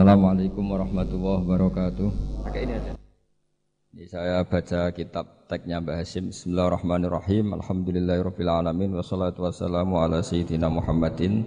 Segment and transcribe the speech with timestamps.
[0.00, 2.08] Assalamualaikum warahmatullahi wabarakatuh.
[2.48, 2.96] Pakai ini aja.
[3.92, 6.32] Ini saya baca kitab tagnya Mbah Hasim.
[6.32, 7.52] Bismillahirrahmanirrahim.
[7.60, 11.44] Alhamdulillahirabbil alamin wassalatu wassalamu ala sayyidina Muhammadin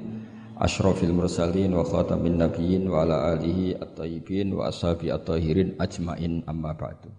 [0.62, 7.10] asyrafil mursalin wa khatamin nabiyyin wa ala alihi at-tayyibin wa ashabi at-tahirin ajmain amma ba'du.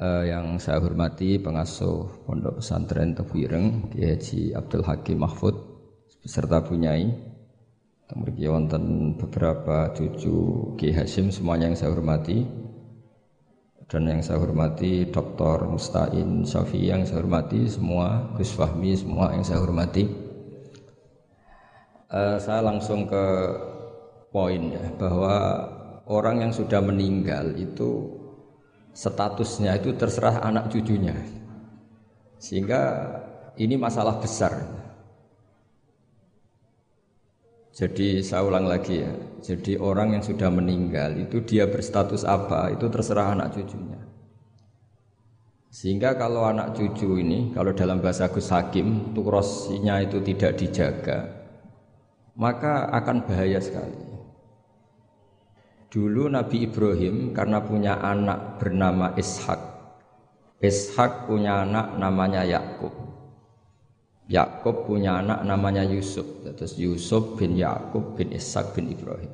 [0.00, 5.52] Uh, yang saya hormati pengasuh Pondok Pesantren Tebireng Kiai Haji Abdul Hakim Mahfud
[6.24, 7.31] beserta punyai
[8.12, 10.36] Mriki wonten beberapa cucu
[10.76, 12.44] Ki Hasim semuanya yang saya hormati.
[13.88, 15.68] Dan yang saya hormati Dr.
[15.68, 20.08] Mustain Syafi yang saya hormati semua Gus Fahmi semua yang saya hormati.
[22.12, 23.24] Uh, saya langsung ke
[24.32, 25.36] poin ya bahwa
[26.08, 28.12] orang yang sudah meninggal itu
[28.96, 31.16] statusnya itu terserah anak cucunya.
[32.40, 33.12] Sehingga
[33.60, 34.81] ini masalah besar
[37.72, 39.12] jadi saya ulang lagi ya.
[39.42, 43.98] Jadi orang yang sudah meninggal itu dia berstatus apa itu terserah anak cucunya.
[45.72, 51.32] Sehingga kalau anak cucu ini, kalau dalam bahasa Gus Hakim, tukrosnya itu tidak dijaga,
[52.36, 53.96] maka akan bahaya sekali.
[55.88, 59.60] Dulu Nabi Ibrahim karena punya anak bernama Ishak.
[60.60, 63.01] Ishak punya anak namanya Yakub.
[64.30, 66.44] Yakub punya anak namanya Yusuf.
[66.46, 69.32] Terus Yusuf bin Yakub bin Ishak bin Ibrahim.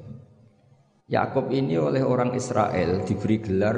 [1.08, 3.76] Yakub ini oleh orang Israel diberi gelar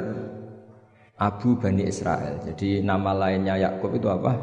[1.15, 2.43] Abu Bani Israel.
[2.43, 4.35] Jadi nama lainnya Yakub itu apa?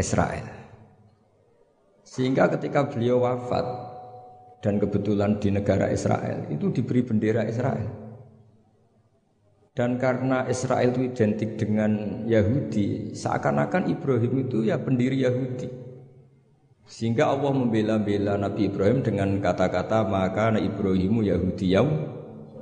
[0.00, 0.48] Israel.
[2.06, 3.66] Sehingga ketika beliau wafat
[4.64, 8.06] dan kebetulan di negara Israel itu diberi bendera Israel.
[9.76, 15.85] Dan karena Israel itu identik dengan Yahudi, seakan-akan Ibrahim itu ya pendiri Yahudi.
[16.86, 21.86] Sehingga Allah membela-bela Nabi Ibrahim dengan kata-kata maka Nabi Ibrahimu Yahudiyau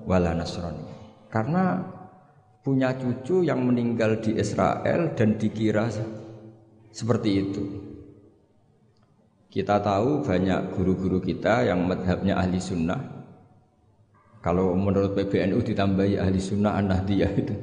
[0.09, 0.81] wala Nasrani.
[1.29, 1.85] Karena
[2.65, 5.93] punya cucu yang meninggal di Israel dan dikira
[6.89, 7.65] seperti itu.
[9.53, 12.99] Kita tahu banyak guru-guru kita yang madhabnya ahli sunnah.
[14.41, 17.55] Kalau menurut PBNU ditambahi ahli sunnah an-nahdiyah itu.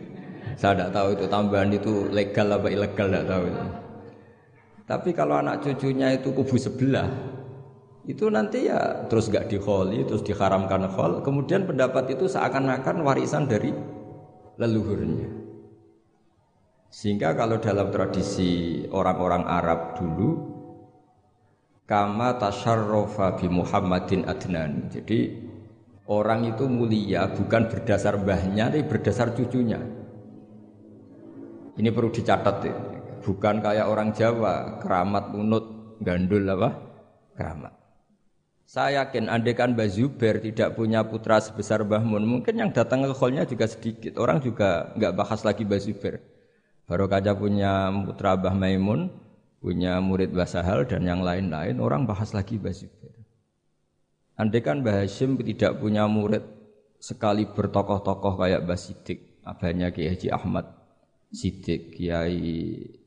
[0.60, 3.64] Saya tidak tahu itu tambahan itu legal apa ilegal tidak tahu itu.
[4.92, 7.08] Tapi kalau anak cucunya itu kubu sebelah,
[8.04, 11.24] itu nanti ya terus gak diholi, terus diharamkan khol.
[11.24, 13.72] Kemudian pendapat itu seakan-akan warisan dari
[14.60, 15.32] leluhurnya.
[16.92, 20.30] Sehingga kalau dalam tradisi orang-orang Arab dulu,
[21.88, 24.92] kama tasharrofa bi Muhammadin adnan.
[24.92, 25.40] Jadi
[26.04, 29.80] orang itu mulia bukan berdasar mbahnya, tapi berdasar cucunya.
[31.80, 32.91] Ini perlu dicatat ya.
[33.22, 36.74] Bukan kayak orang Jawa, keramat munut, gandul apa?
[37.38, 37.72] Keramat.
[38.72, 43.12] Saya yakin andekan Mbah Zubair tidak punya putra sebesar Mbah Mun, mungkin yang datang ke
[43.12, 44.16] kholnya juga sedikit.
[44.16, 46.24] Orang juga nggak bahas lagi Mbah Zubair.
[46.88, 49.12] Baru kaja punya putra Mbah Maimun,
[49.60, 53.12] punya murid Mbah Sahal dan yang lain-lain, orang bahas lagi Mbah Zubair.
[54.40, 56.42] Andekan Mbah Hashim tidak punya murid
[56.96, 60.64] sekali bertokoh-tokoh kayak Mbah Sidik, abahnya Kiai Haji Ahmad
[61.28, 62.40] Sidik, Kiai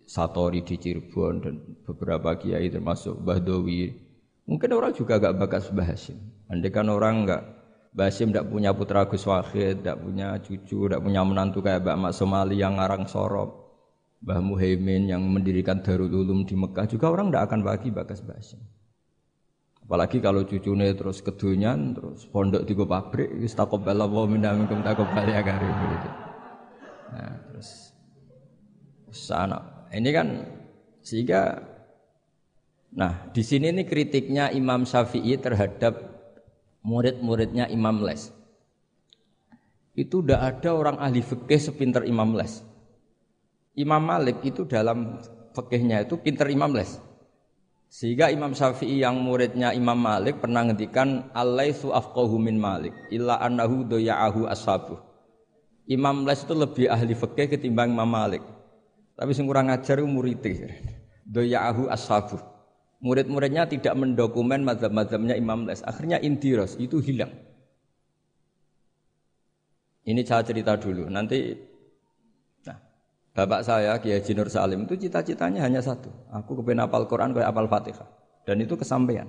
[0.05, 3.89] Satori di Cirebon dan beberapa kiai termasuk Mbah Dowi.
[4.45, 6.21] Mungkin orang juga gak bakas Mbah Hasim.
[6.45, 7.43] Andai kan orang gak
[7.97, 12.13] Mbah Hasim punya putra Gus Wahid, tidak punya cucu, tidak punya menantu kayak Mbak Mak
[12.13, 13.65] Somali yang ngarang sorop.
[14.21, 18.37] Mbah Muhaimin yang mendirikan Darul Ulum di Mekah juga orang tidak akan bagi bakas Mbah
[18.37, 18.61] Hasim.
[19.85, 25.45] Apalagi kalau cucunya terus kedunyan, terus pondok di pabrik, istakobala wa minna minkum takobal ya
[25.45, 26.09] karim gitu.
[27.13, 27.93] Nah, terus
[29.13, 30.27] sana ini kan
[31.05, 31.61] sehingga
[32.95, 36.15] nah di sini ini kritiknya Imam Syafi'i terhadap
[36.85, 38.29] murid-muridnya Imam Les.
[39.97, 42.61] Itu tidak ada orang ahli fikih sepinter Imam Les.
[43.75, 45.19] Imam Malik itu dalam
[45.57, 47.01] fikihnya itu pinter Imam Les.
[47.89, 53.87] Sehingga Imam Syafi'i yang muridnya Imam Malik pernah ngendikan alaisu afqahu min Malik illa annahu
[53.87, 54.99] doya'ahu ashabuh.
[55.89, 58.43] Imam Les itu lebih ahli fikih ketimbang Imam Malik.
[59.15, 60.43] Tapi sing kurang ajar itu murid
[61.25, 62.37] Doya'ahu ashabu.
[62.99, 65.81] Murid-muridnya tidak mendokumen mazhab-mazhabnya Imam Les.
[65.83, 67.31] Akhirnya intiros itu hilang.
[70.05, 71.09] Ini saya cerita dulu.
[71.09, 71.57] Nanti
[72.65, 72.77] nah,
[73.33, 76.13] bapak saya Kiai Haji Nur Salim itu cita-citanya hanya satu.
[76.29, 78.07] Aku kepengen apal Quran kayak apal Fatihah.
[78.45, 79.25] Dan itu kesampaian.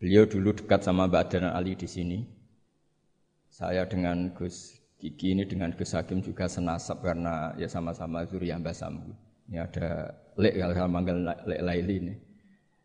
[0.00, 2.24] Beliau dulu dekat sama Mbak Adnan Ali di sini.
[3.52, 8.74] Saya dengan Gus Kiki ini dengan Gus Hakim juga senasab karena ya sama-sama Zuriyah Mbah
[8.74, 9.14] Sambu.
[9.46, 12.14] Ini ada Lek kalau saya manggil Lek Laili ini.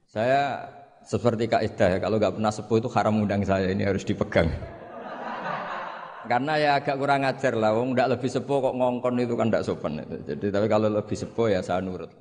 [0.06, 0.62] Saya
[1.02, 4.46] seperti kaidah ya, kalau nggak pernah sepuh itu haram undang saya ini harus dipegang.
[6.30, 9.66] Karena ya agak kurang ajar lah, wong nggak lebih sepuh kok ngongkon itu kan tidak
[9.66, 10.06] sopan.
[10.06, 12.14] Jadi tapi kalau lebih sepuh ya saya nurut.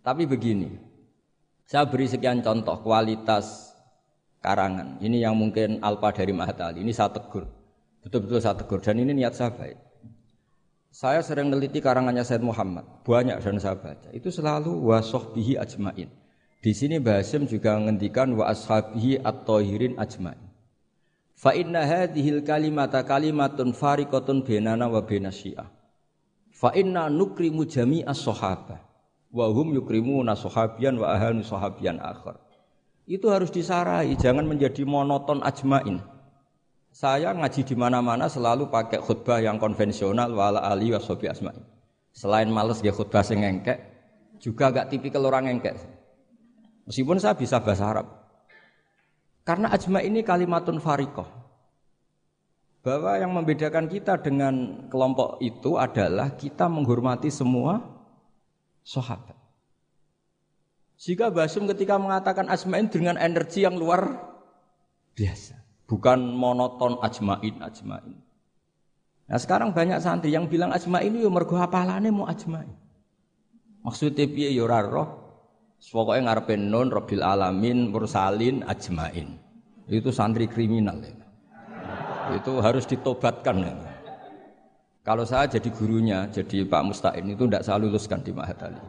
[0.00, 0.72] Tapi begini,
[1.68, 3.76] saya beri sekian contoh kualitas
[4.40, 4.96] karangan.
[5.04, 6.80] Ini yang mungkin alpa dari Mahatali.
[6.80, 7.59] Ini saya tegur,
[8.04, 8.80] betul-betul saya tegur.
[8.80, 9.78] Dan ini niat saya baik.
[10.90, 14.10] Saya sering meneliti karangannya Said Muhammad, banyak dan saya baca.
[14.10, 16.10] Itu selalu wasohbihi ajmain.
[16.60, 20.50] Di sini Basim juga menghentikan wa ashabihi at-tahirin ajmain.
[21.32, 25.72] Fa inna hadhil kalimata kalimatun fariqatun bainana wa bainas syiah.
[26.52, 28.76] Fa inna nukrimu jami'as sahabah
[29.32, 32.36] wa hum yukrimuna sahabiyan wa ahanu sahabiyan akhar.
[33.08, 36.02] Itu harus disarai, jangan menjadi monoton ajmain.
[37.00, 41.64] Saya ngaji di mana-mana selalu pakai khutbah yang konvensional wala ali wa asmain.
[42.12, 43.80] Selain males dia khutbah sing engkek,
[44.36, 45.80] juga gak tipikal orang engkek.
[46.84, 48.04] Meskipun saya bisa bahasa Arab.
[49.48, 51.24] Karena ajma ini kalimatun farikoh.
[52.84, 57.80] Bahwa yang membedakan kita dengan kelompok itu adalah kita menghormati semua
[58.84, 59.40] sahabat.
[61.00, 64.20] Jika Basum ketika mengatakan ajmain dengan energi yang luar
[65.16, 65.59] biasa.
[65.90, 68.14] Bukan monoton ajmain, ajmain.
[69.26, 72.70] Nah sekarang banyak santri yang bilang ajmain itu mergo hafalane mau ajmain.
[73.82, 75.20] Maksudnya piye ya ora roh,
[75.80, 79.40] Pokoknya ngarepe nun Rabbil alamin mursalin ajmain.
[79.88, 81.16] Itu santri kriminal ya.
[82.36, 83.74] Itu harus ditobatkan ya.
[85.00, 88.84] Kalau saya jadi gurunya, jadi Pak Musta'in itu tidak saya luluskan di Mahatali.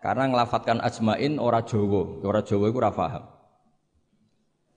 [0.00, 3.24] Karena ngelafatkan ajmain ora Jawa, ora Jawa itu ora paham.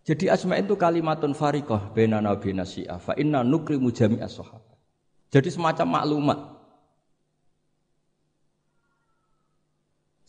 [0.05, 4.77] Jadi ajmain itu kalimatun fariqah bena nabi nasi'ah fa inna nukrimu jami'as sahabat.
[5.33, 6.39] Jadi semacam maklumat.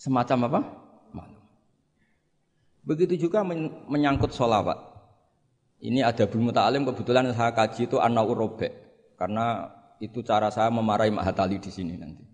[0.00, 0.60] Semacam apa?
[1.12, 1.44] Maklum.
[2.88, 3.44] Begitu juga
[3.90, 4.80] menyangkut solawat.
[5.84, 8.72] Ini ada belum ta'alim kebetulan saya kaji itu an robek.
[9.20, 9.68] Karena
[10.00, 12.24] itu cara saya memarahi Mahatali di sini nanti.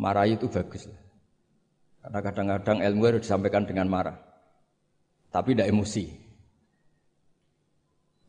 [0.00, 1.00] Marahi itu bagus lah.
[2.00, 4.16] Karena kadang-kadang ilmu harus disampaikan dengan marah.
[5.28, 6.29] Tapi tidak emosi.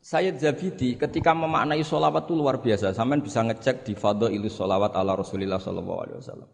[0.02, 2.90] Sayyid Zabidi ketika memaknai solawat itu luar biasa.
[2.90, 6.48] Sampai bisa ngecek di Fadho ilus solawat ala Rasulullah Sallallahu Alaihi Wasallam.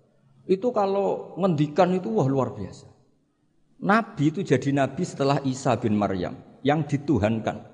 [0.45, 2.85] Itu kalau ngendikan itu wah luar biasa.
[3.89, 7.65] Nabi itu jadi nabi setelah Isa bin Maryam yang dituhankan.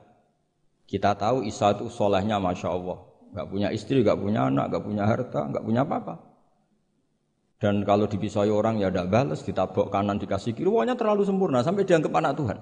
[0.86, 3.00] Kita tahu Isa itu solehnya masya Allah,
[3.34, 6.14] nggak punya istri, nggak punya anak, nggak punya harta, nggak punya apa-apa.
[7.56, 11.88] Dan kalau dipisai orang ya tidak balas, ditabok kanan dikasih kiri, pokoknya terlalu sempurna sampai
[11.88, 12.58] dianggap anak Tuhan.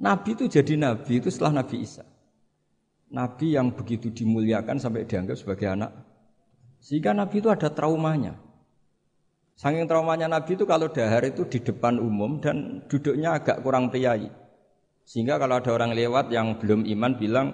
[0.00, 2.08] Nabi itu jadi nabi itu setelah Nabi Isa.
[3.12, 5.92] Nabi yang begitu dimuliakan sampai dianggap sebagai anak.
[6.80, 8.40] Sehingga Nabi itu ada traumanya.
[9.60, 14.32] Saking traumanya Nabi itu kalau dahar itu di depan umum dan duduknya agak kurang priayi.
[15.04, 17.48] Sehingga kalau ada orang lewat yang belum iman bilang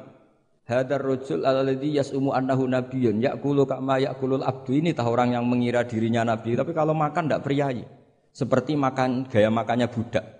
[0.66, 5.87] Hadar rojul alladhi yas'umu annahu nabiyyun ya'kulu kama ya'kulul abdu ini tahu orang yang mengira
[5.87, 7.87] dirinya nabi tapi kalau makan tidak priayi.
[8.34, 10.35] Seperti makan gaya makannya budak.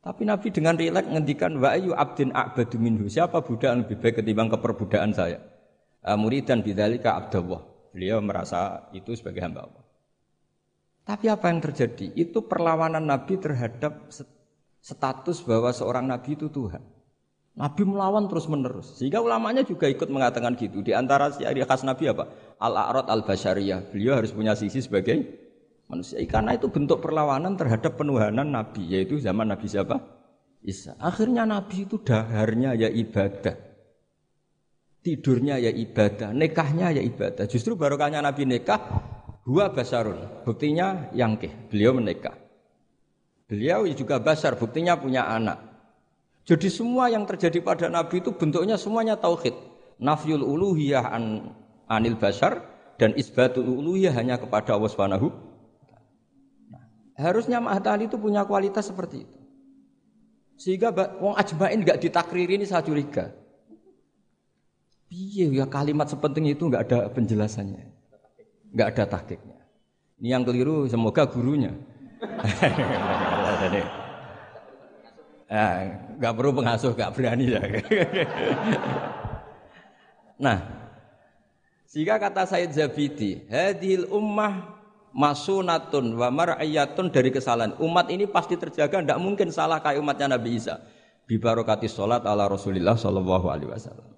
[0.00, 3.04] Tapi Nabi dengan rileks ngendikan wa ayu abdin a'badu minhu.
[3.12, 5.44] Siapa budak yang lebih baik ketimbang keperbudaan saya?
[6.00, 7.60] Uh, dan bidzalika abdullah.
[7.92, 9.84] Beliau merasa itu sebagai hamba Allah.
[11.04, 12.16] Tapi apa yang terjadi?
[12.16, 14.08] Itu perlawanan Nabi terhadap
[14.80, 16.80] status bahwa seorang Nabi itu Tuhan.
[17.60, 18.96] Nabi melawan terus menerus.
[18.96, 20.80] Sehingga ulamanya juga ikut mengatakan gitu.
[20.80, 22.30] Di antara ciri khas Nabi apa?
[22.56, 23.92] Al-a'rad al-basyariyah.
[23.92, 25.49] Beliau harus punya sisi sebagai
[25.90, 26.22] manusia.
[26.30, 28.86] Karena itu bentuk perlawanan terhadap penuhanan Nabi.
[28.86, 29.98] Yaitu zaman Nabi siapa?
[30.62, 30.94] Isa.
[31.02, 33.58] Akhirnya Nabi itu daharnya ya ibadah.
[35.02, 36.30] Tidurnya ya ibadah.
[36.30, 37.50] Nekahnya ya ibadah.
[37.50, 38.80] Justru barokahnya Nabi nekah
[39.50, 42.36] Huwa basarun, buktinya yang ke, beliau menikah.
[43.48, 45.58] Beliau juga basar, buktinya punya anak.
[46.44, 49.56] Jadi semua yang terjadi pada Nabi itu bentuknya semuanya tauhid.
[49.98, 51.50] Nafyul uluhiyah an,
[51.90, 52.62] anil basar
[52.94, 55.32] dan isbatul uluhiyah hanya kepada Allah Subhanahu.
[57.20, 59.38] Harusnya Mahatali itu punya kualitas seperti itu.
[60.56, 63.32] Sehingga wong ajmain nggak ditakriri ini saya curiga.
[65.08, 68.00] Piye ya kalimat sepenting itu nggak ada penjelasannya
[68.74, 69.58] nggak ada tahkiknya.
[70.20, 71.72] Ini yang keliru semoga gurunya.
[75.48, 75.72] nah,
[76.20, 77.60] nggak perlu pengasuh, nggak berani ya.
[80.44, 80.58] nah,
[81.88, 84.79] sehingga kata Said Zabidi, hadil ummah
[85.14, 87.74] masunatun wa mar'ayatun dari kesalahan.
[87.82, 90.78] Umat ini pasti terjaga, tidak mungkin salah kayak umatnya Nabi Isa.
[91.26, 94.08] Bibarokati sholat ala Rasulillah Shallallahu Alaihi Wasallam.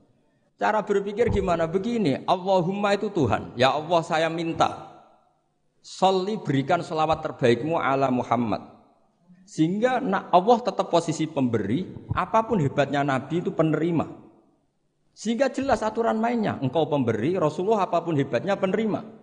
[0.57, 1.67] Cara berpikir gimana?
[1.67, 3.53] Begini, Allahumma itu Tuhan.
[3.59, 4.95] Ya Allah saya minta.
[5.83, 8.63] Soli berikan selawat terbaikmu ala Muhammad.
[9.43, 9.99] Sehingga
[10.31, 11.85] Allah tetap posisi pemberi,
[12.15, 14.07] apa pun hebatnya Nabi itu penerima.
[15.13, 19.22] Sehingga jelas aturan mainnya, engkau pemberi, Rasulullah apa pun hebatnya penerima.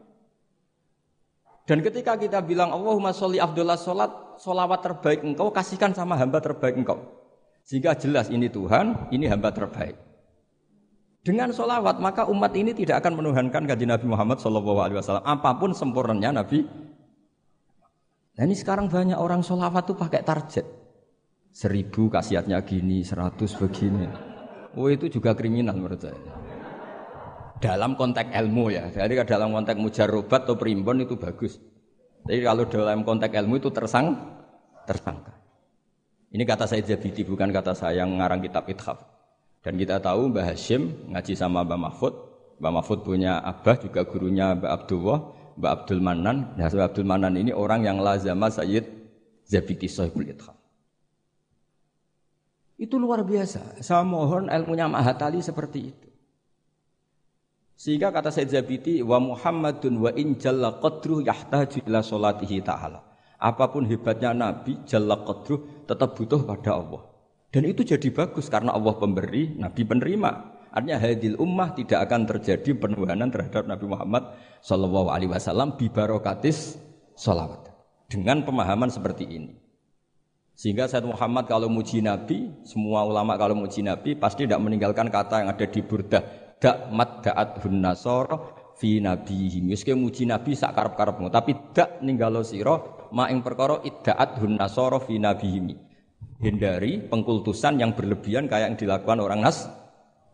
[1.69, 6.73] Dan ketika kita bilang Allahumma sholli Abdullah sholat, sholawat terbaik engkau kasihkan sama hamba terbaik
[6.73, 6.97] engkau.
[7.61, 9.93] Sehingga jelas ini Tuhan, ini hamba terbaik.
[11.21, 15.51] Dengan sholawat maka umat ini tidak akan menuhankan kaji Nabi Muhammad Shallallahu Alaihi Wasallam apa
[15.61, 16.65] pun sempurnanya Nabi.
[18.33, 20.65] Nah ini sekarang banyak orang sholawat tuh pakai target
[21.53, 24.09] seribu kasihatnya gini, seratus begini.
[24.73, 26.38] Oh itu juga kriminal menurut saya
[27.59, 28.87] dalam konteks ilmu ya.
[28.89, 31.59] Jadi dalam konteks mujarobat atau primbon itu bagus.
[32.23, 34.15] Tapi kalau dalam konteks ilmu itu tersang
[34.87, 35.35] tersangka.
[36.29, 39.01] Ini kata saya Jabidi bukan kata saya yang ngarang kitab Ithaf.
[39.59, 42.13] Dan kita tahu Mbah Hashim ngaji sama Mbah Mahfud.
[42.63, 45.19] Mbah Mahfud punya abah juga gurunya Mbah Abdullah,
[45.59, 46.55] Mbah Abdul Manan.
[46.55, 48.87] Nah, Mbah Abdul Manan ini orang yang lazama Sayyid
[49.43, 50.55] Zabidi Sohibul Ithaf.
[52.79, 53.83] Itu luar biasa.
[53.83, 56.08] Saya mohon ilmunya Mahatali seperti itu.
[57.79, 62.99] Sehingga kata Said Zabidi wa Muhammadun wa in jalla qadru yahtaju ila salatihi ta'ala.
[63.39, 67.07] Apa pun hebatnya Nabi jalla qadru tetap butuh pada Allah.
[67.47, 70.59] Dan itu jadi bagus karena Allah pemberi, Nabi penerima.
[70.75, 74.27] Artinya hadil ummah tidak akan terjadi penuhanan terhadap Nabi Muhammad
[74.59, 76.75] Shallallahu Alaihi Wasallam bibarokatis
[77.15, 77.71] sholawat
[78.11, 79.55] dengan pemahaman seperti ini.
[80.51, 85.47] Sehingga Said Muhammad kalau muji Nabi, semua ulama kalau muji Nabi pasti tidak meninggalkan kata
[85.47, 88.35] yang ada di Burdah dak mat daat hun nasara
[88.75, 89.71] fi nabihim.
[89.71, 92.77] Muji nabi sak karep-karepmu, tapi dak ninggalo sira
[93.15, 95.73] ma ing perkara iddaat hun nasara fi nabihim.
[96.39, 99.67] Hindari pengkultusan yang berlebihan kayak yang dilakukan orang Nas.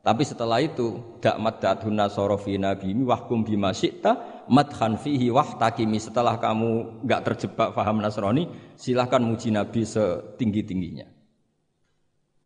[0.05, 5.33] Tapi setelah itu dak mat daat hun nasara fi nabihim wahkum bima syi'ta madhan fihi
[5.33, 5.97] wahtakimi.
[5.97, 8.45] Setelah kamu enggak terjebak faham Nasrani,
[8.77, 11.14] silahkan muji nabi setinggi-tingginya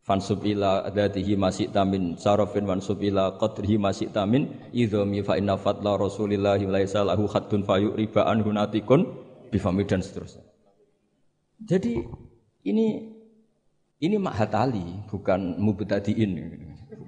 [0.09, 6.01] fansub ila adatihi masih tamin sarafin fansub ila qadrihi masih tamin idhomi fa inna fadla
[6.01, 9.05] rasulillahi laisa lahu khaddun fayu ribaan hunatikun
[9.53, 10.41] bifami dan seterusnya.
[11.61, 12.01] Jadi
[12.65, 13.05] ini
[14.01, 16.31] ini mahatali bukan mubtadiin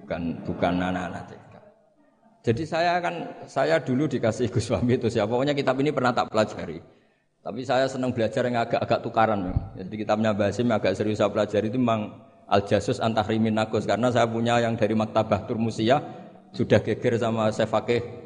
[0.06, 1.42] bukan bukan anak-anak
[2.42, 5.30] jadi saya kan saya dulu dikasih Gus Fahmi itu siapa.
[5.30, 6.82] Pokoknya kitab ini pernah tak pelajari.
[7.42, 9.40] Tapi saya senang belajar yang agak-agak tukaran.
[9.78, 12.14] Jadi kitabnya Basim agak serius saya pelajari itu memang
[12.52, 13.88] Al Jasus Antahrimin Nagus.
[13.88, 16.04] Karena saya punya yang dari Maktabah Turmusia
[16.52, 18.22] sudah geger sama pakai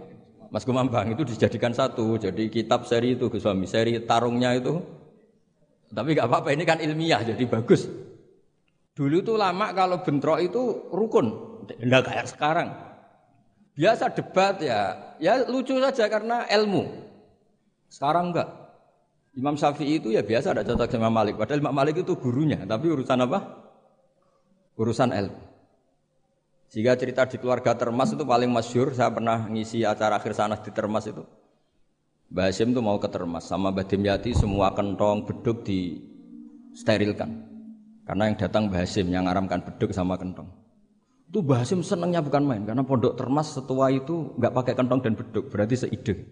[0.50, 2.17] Mas Kumambang itu dijadikan satu.
[2.17, 4.82] Jadi kitab seri itu Gus seri tarungnya itu.
[5.94, 7.86] Tapi nggak apa-apa ini kan ilmiah jadi bagus.
[8.96, 11.27] Dulu tuh lama kalau bentrok itu rukun.
[11.77, 12.74] Enggak kayak sekarang.
[13.75, 15.13] Biasa debat ya.
[15.22, 16.88] Ya lucu saja karena ilmu.
[17.91, 18.50] Sekarang enggak
[19.36, 21.36] Imam Syafi'i itu ya biasa ada cocok sama Malik.
[21.36, 22.63] Padahal Imam Malik itu gurunya.
[22.63, 23.65] Tapi urusan apa
[24.75, 25.39] urusan ilmu.
[26.75, 30.72] Jika cerita di keluarga Termas itu paling masyur, saya pernah ngisi acara akhir sana di
[30.75, 31.24] Termas itu.
[32.27, 36.03] Mbah Hasim itu mau ke Termas sama Mbah Dimyati semua kentong beduk di
[36.75, 37.48] sterilkan.
[38.03, 40.51] Karena yang datang Mbah Hasim yang ngaramkan beduk sama kentong.
[41.32, 45.13] Itu Mbah Hasim senangnya bukan main karena pondok Termas setua itu nggak pakai kentong dan
[45.15, 46.27] beduk, berarti seide.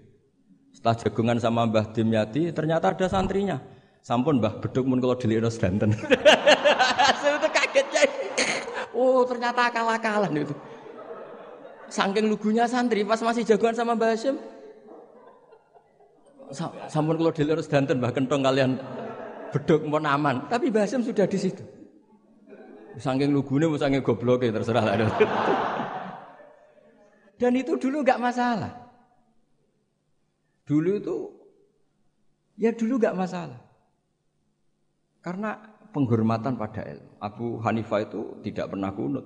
[0.74, 3.62] Setelah jagungan sama Mbah Dimyati ternyata ada santrinya.
[4.04, 5.96] Sampun Mbah beduk mun kalau dilihat sedanten.
[8.94, 10.54] Oh ternyata kalah-kalah itu.
[11.90, 14.38] Saking lugunya santri pas masih jagoan sama Mbah Hashim.
[16.90, 18.78] Sampun kalau harus danten bahkan kentong kalian
[19.50, 20.46] beduk mau aman.
[20.50, 21.66] Tapi Mbah Hashim sudah di situ.
[22.98, 24.94] Saking lugunya mau saking goblok ya terserah lah.
[27.42, 28.74] Dan itu dulu nggak masalah.
[30.64, 31.18] Dulu itu
[32.62, 33.60] ya dulu nggak masalah.
[35.24, 37.10] Karena penghormatan pada ilmu.
[37.22, 39.24] Abu Hanifah itu tidak pernah kunut.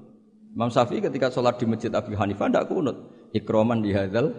[0.52, 2.98] Imam Syafi'i ketika sholat di masjid Abu Hanifah tidak kunut.
[3.32, 4.36] Ikroman di hadal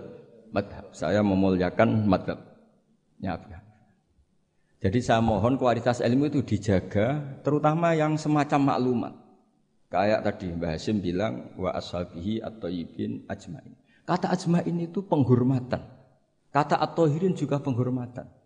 [0.52, 0.92] madhab.
[0.92, 2.38] Saya memuliakan madhab.
[3.18, 3.50] Ya, Abu
[4.78, 9.14] Jadi saya mohon kualitas ilmu itu dijaga, terutama yang semacam maklumat.
[9.90, 13.74] Kayak tadi Mbah Hasim bilang wa ashabihi atau ibin ajmain.
[14.06, 15.82] Kata ajmain itu penghormatan.
[16.54, 18.37] Kata at-tahirin juga penghormatan.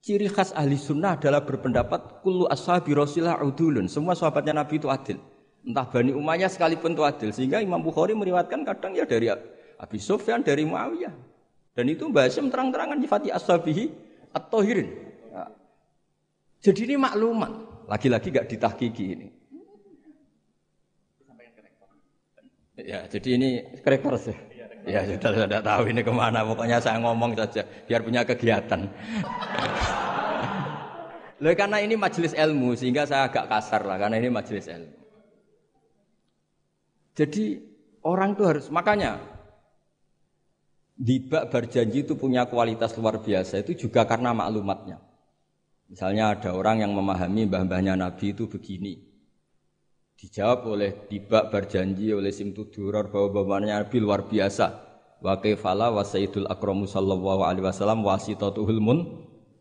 [0.00, 3.84] Ciri khas ahli sunnah adalah berpendapat kullu ashabi rasulillah udulun.
[3.84, 5.20] Semua sahabatnya Nabi itu adil.
[5.60, 7.28] Entah Bani Umayyah sekalipun itu adil.
[7.36, 9.28] Sehingga Imam Bukhari meriwatkan kadang ya dari
[9.76, 11.12] Abi Sufyan, dari Muawiyah.
[11.76, 13.92] Dan itu Mbak Hasim terang-terangan nyifati ashabihi
[14.32, 14.88] atau hirin.
[15.28, 15.44] Ya.
[16.64, 17.52] Jadi ini maklumat.
[17.84, 19.28] Lagi-lagi gak ditahkiki ini.
[22.80, 23.48] Ya, jadi ini
[23.84, 24.36] karakter sih.
[24.88, 26.44] Ya sudah sudah tahu ini ke mana.
[26.44, 28.86] Pokoknya saya ngomong saja biar punya kegiatan.
[31.40, 34.92] Loh, karena ini majelis ilmu sehingga saya agak kasar lah karena ini majelis ilmu.
[37.16, 37.44] Jadi
[38.04, 39.20] orang itu harus makanya
[41.00, 45.00] Dibak berjanji itu punya kualitas luar biasa itu juga karena maklumatnya.
[45.88, 49.09] Misalnya ada orang yang memahami mbah-mbahnya Nabi itu begini.
[50.20, 54.68] Dijawab oleh Dibak berjanji oleh Simtuduror bahwa mbah-mbahnya Nabi luar biasa.
[55.24, 58.98] Wa kaifala wa sayyidul akramu sallallahu alaihi wasallam wasitatuhul mun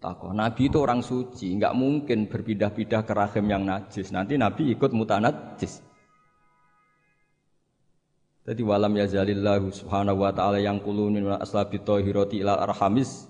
[0.04, 0.36] takoh.
[0.36, 4.12] Nabi itu orang suci, enggak mungkin berpindah-pindah ke rahim yang najis.
[4.12, 5.80] Nanti Nabi ikut mutanajis.
[8.44, 13.30] Jadi walam yazalillahu subhanahu wa ta'ala yang kulunin wa aslabi tohiroti ila arhamis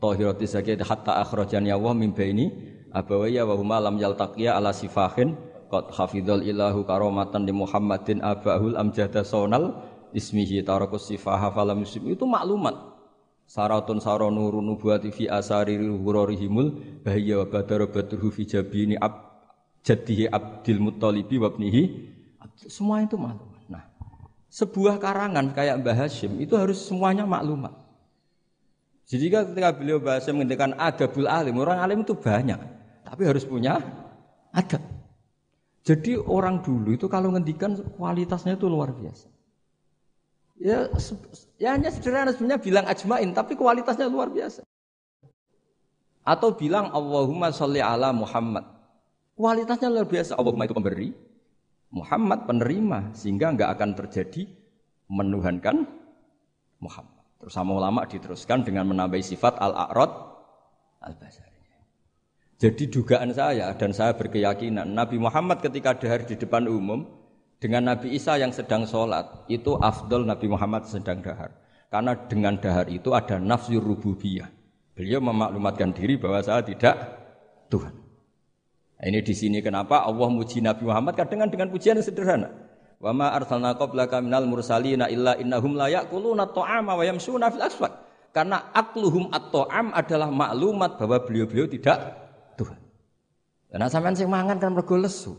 [0.00, 2.48] tohiroti sakit hatta akhrajan ya wa min baini
[2.94, 5.34] abawaya wa huma lam yaltaqiya ala sifahin
[5.72, 9.80] qad hafidhal ilahu karomatan di Muhammadin abahul amjada sonal
[10.12, 12.76] ismihi tarakus sifaha falam yusim itu maklumat
[13.48, 19.40] saratun saronuru nubuati fi asari hurorihimul bahaya wa badara badruhu fi jabini ab
[19.80, 21.82] jadihi abdil muttalibi wabnihi
[22.68, 23.52] semua itu maklumat
[24.52, 27.72] sebuah karangan kayak Mbah Hashim itu harus semuanya maklumat.
[29.08, 32.60] Jadi ketika beliau Mbah Hashim menghentikan adabul alim, orang alim itu banyak,
[33.00, 33.80] tapi harus punya
[34.52, 34.84] adab.
[35.82, 39.26] Jadi orang dulu itu kalau ngendikan kualitasnya itu luar biasa.
[40.62, 40.86] Ya,
[41.58, 44.62] ya hanya sederhana sebenarnya bilang ajmain, tapi kualitasnya luar biasa.
[46.22, 48.62] Atau bilang Allahumma sholli ala Muhammad.
[49.34, 50.38] Kualitasnya luar biasa.
[50.38, 51.10] Allahumma itu pemberi,
[51.90, 54.46] Muhammad penerima sehingga nggak akan terjadi
[55.10, 55.82] menuhankan
[56.78, 57.22] Muhammad.
[57.42, 60.12] Terus sama ulama diteruskan dengan menambahi sifat al-a'rad
[61.02, 61.51] al-basari.
[62.62, 67.10] Jadi dugaan saya dan saya berkeyakinan Nabi Muhammad ketika dahar di depan umum
[67.58, 71.50] dengan Nabi Isa yang sedang sholat itu afdol Nabi Muhammad sedang dahar.
[71.90, 74.46] Karena dengan dahar itu ada nafsu rububiyah.
[74.94, 76.94] Beliau memaklumatkan diri bahwa saya tidak
[77.66, 77.98] Tuhan.
[78.94, 82.46] Nah, ini di sini kenapa Allah muji Nabi Muhammad kadang dengan pujian yang sederhana.
[83.02, 87.90] Wa ma arsalna qablaka minal mursalina illa innahum la ya'kuluna ta'ama wa yamshuna fil aswaq.
[88.30, 92.21] Karena akluhum at-ta'am adalah maklumat bahwa beliau-beliau tidak.
[93.72, 95.32] Karena sampean sing mangan kan mergo lesu.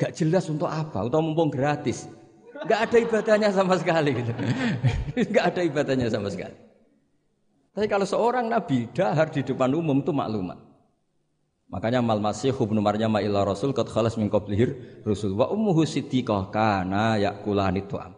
[0.00, 2.08] Gak jelas untuk apa, atau mumpung gratis.
[2.64, 4.32] Gak ada ibadahnya sama sekali gitu.
[5.36, 6.56] Gak ada ibadahnya sama sekali.
[7.76, 10.56] Tapi kalau seorang nabi dahar di depan umum itu maklumat.
[11.70, 16.50] Makanya mal masih ibnu Maryam illa rasul qad khalas min qablihir rusul wa ummuhu siddiqah
[16.50, 18.10] kana yakulani tu'am.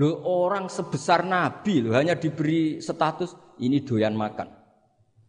[0.00, 4.48] Lu orang sebesar nabi lu hanya diberi status ini doyan makan.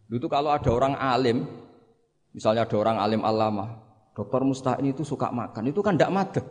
[0.08, 1.44] Lu itu kalau ada orang alim,
[2.36, 3.80] misalnya ada orang alim alama,
[4.12, 6.44] dokter Musta'in itu suka makan, itu kan tidak madeh.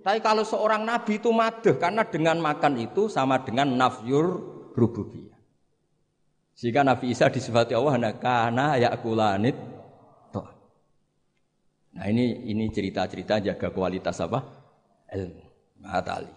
[0.00, 4.26] Tapi kalau seorang nabi itu madeh karena dengan makan itu sama dengan nafyur
[4.72, 5.36] rububiyah.
[6.60, 9.56] Jika Nabi Isa disifati Allah karena yakulanit
[11.90, 14.46] Nah ini ini cerita-cerita jaga kualitas apa?
[15.10, 15.44] Ilmu.
[15.82, 16.30] Matali.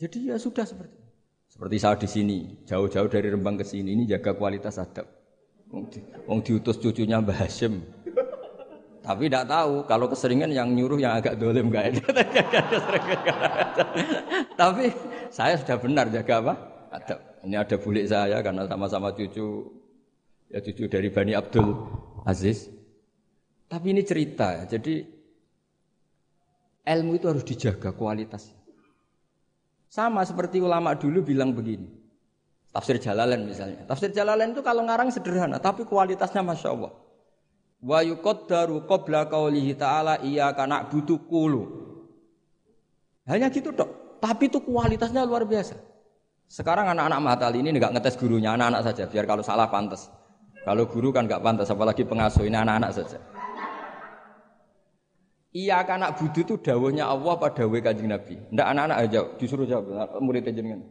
[0.00, 0.98] Jadi ya sudah seperti.
[1.46, 5.06] Seperti saya di sini, jauh-jauh dari Rembang ke sini, ini jaga kualitas adab.
[5.70, 7.82] Wong diutus cucunya Mbah Hashim.
[9.04, 12.00] Tapi tidak tahu kalau keseringan yang nyuruh yang agak dolim gak
[14.60, 14.88] Tapi
[15.28, 16.54] saya sudah benar jaga apa?
[16.88, 17.18] Adab.
[17.44, 19.68] Ini ada bulik saya karena sama-sama cucu
[20.48, 21.68] ya cucu dari Bani Abdul
[22.24, 22.72] Aziz.
[23.68, 24.64] Tapi ini cerita ya.
[24.64, 25.04] Jadi
[26.88, 28.56] ilmu itu harus dijaga kualitasnya.
[29.92, 32.03] Sama seperti ulama dulu bilang begini.
[32.74, 33.86] Tafsir Jalalain misalnya.
[33.86, 36.90] Tafsir Jalalain itu kalau ngarang sederhana, tapi kualitasnya masya Allah.
[37.78, 41.62] Wa yuqaddaru qabla qaulihi ta'ala iyyaka na'budu qulu.
[43.30, 44.18] Hanya gitu dok.
[44.18, 45.78] Tapi itu kualitasnya luar biasa.
[46.50, 49.06] Sekarang anak-anak matali ini nggak ngetes gurunya, anak-anak saja.
[49.06, 50.10] Biar kalau salah pantas.
[50.66, 53.22] Kalau guru kan nggak pantas, apalagi pengasuh ini anak-anak saja.
[55.54, 58.34] Iya anak budu itu dawuhnya Allah pada dawuh kanjeng Nabi.
[58.50, 60.82] Ndak anak-anak aja disuruh jawab murid jenengan.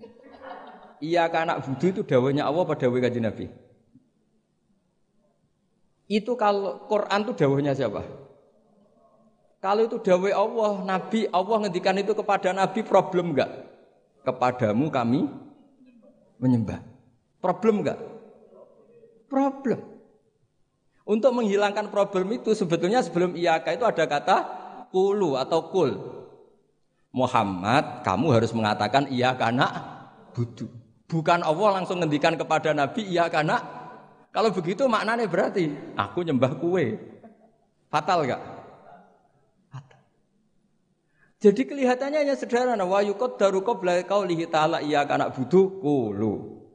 [1.04, 3.52] Iya anak budu itu dawuhnya Allah pada dawuh kanjeng Nabi.
[6.08, 8.08] Itu kalau Quran itu dawuhnya siapa?
[9.60, 13.52] Kalau itu dawuh Allah, Nabi Allah ngendikan itu kepada Nabi problem enggak?
[14.24, 15.28] Kepadamu kami
[16.40, 16.80] menyembah.
[17.44, 18.00] Problem enggak?
[19.28, 19.80] Problem.
[21.04, 24.38] Untuk menghilangkan problem itu sebetulnya sebelum iyaka itu ada kata
[24.92, 25.92] kulu atau kul.
[27.12, 29.68] Muhammad, kamu harus mengatakan iya karena
[30.32, 30.83] budu.
[31.14, 33.62] Bukan Allah langsung ngendikan kepada Nabi iya karena
[34.34, 36.98] kalau begitu maknanya berarti aku nyembah kue.
[37.94, 38.42] Fatal gak?
[39.70, 40.02] Fatal.
[41.38, 42.82] Jadi kelihatannya hanya sederhana.
[42.82, 46.66] Wa yuqaddaru qabla qaulihi ta'ala iya karena budu kulu.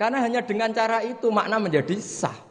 [0.00, 2.48] Karena hanya dengan cara itu makna menjadi sah.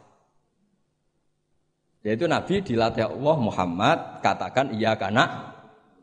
[2.06, 5.50] Yaitu Nabi dilatih Allah Muhammad katakan iya karena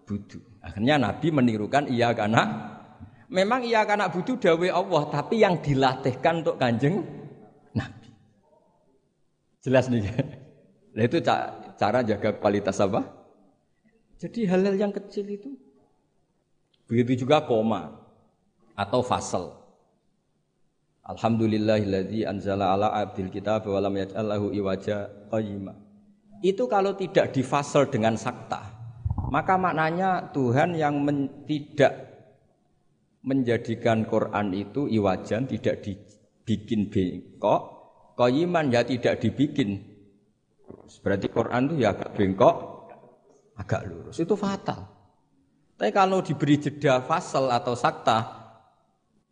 [0.03, 0.43] budu.
[0.59, 2.75] Akhirnya Nabi menirukan iya karena
[3.29, 7.01] memang iya karena budu dawe Allah tapi yang dilatihkan untuk kanjeng
[7.75, 8.09] Nabi.
[9.61, 10.05] Jelas nih.
[10.95, 11.19] Nah, itu
[11.75, 13.03] cara jaga kualitas apa?
[14.15, 15.51] Jadi hal-hal yang kecil itu.
[16.87, 17.99] Begitu juga koma
[18.77, 19.59] atau fasal.
[21.05, 25.75] Alhamdulillahilladzi anzala ala abdil kitab wa lam yaj'al lahu iwaja qayyima.
[26.41, 28.61] Itu kalau tidak difasal dengan sakta,
[29.33, 32.04] maka maknanya Tuhan yang men, tidak
[33.25, 37.61] menjadikan Quran itu iwajan tidak dibikin bengkok,
[38.13, 39.81] qayyiman ya tidak dibikin.
[41.01, 42.55] Berarti Quran itu ya agak bengkok,
[43.57, 44.21] agak lurus.
[44.21, 44.85] Itu fatal.
[45.75, 48.45] Tapi kalau diberi jeda fasal atau sakta,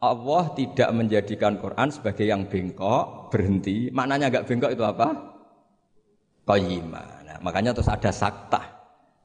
[0.04, 3.88] Allah tidak menjadikan Quran sebagai yang bengkok, berhenti.
[3.94, 5.08] Maknanya agak bengkok itu apa?
[6.44, 7.08] Qayyimah.
[7.24, 8.60] Nah, makanya terus ada sakta.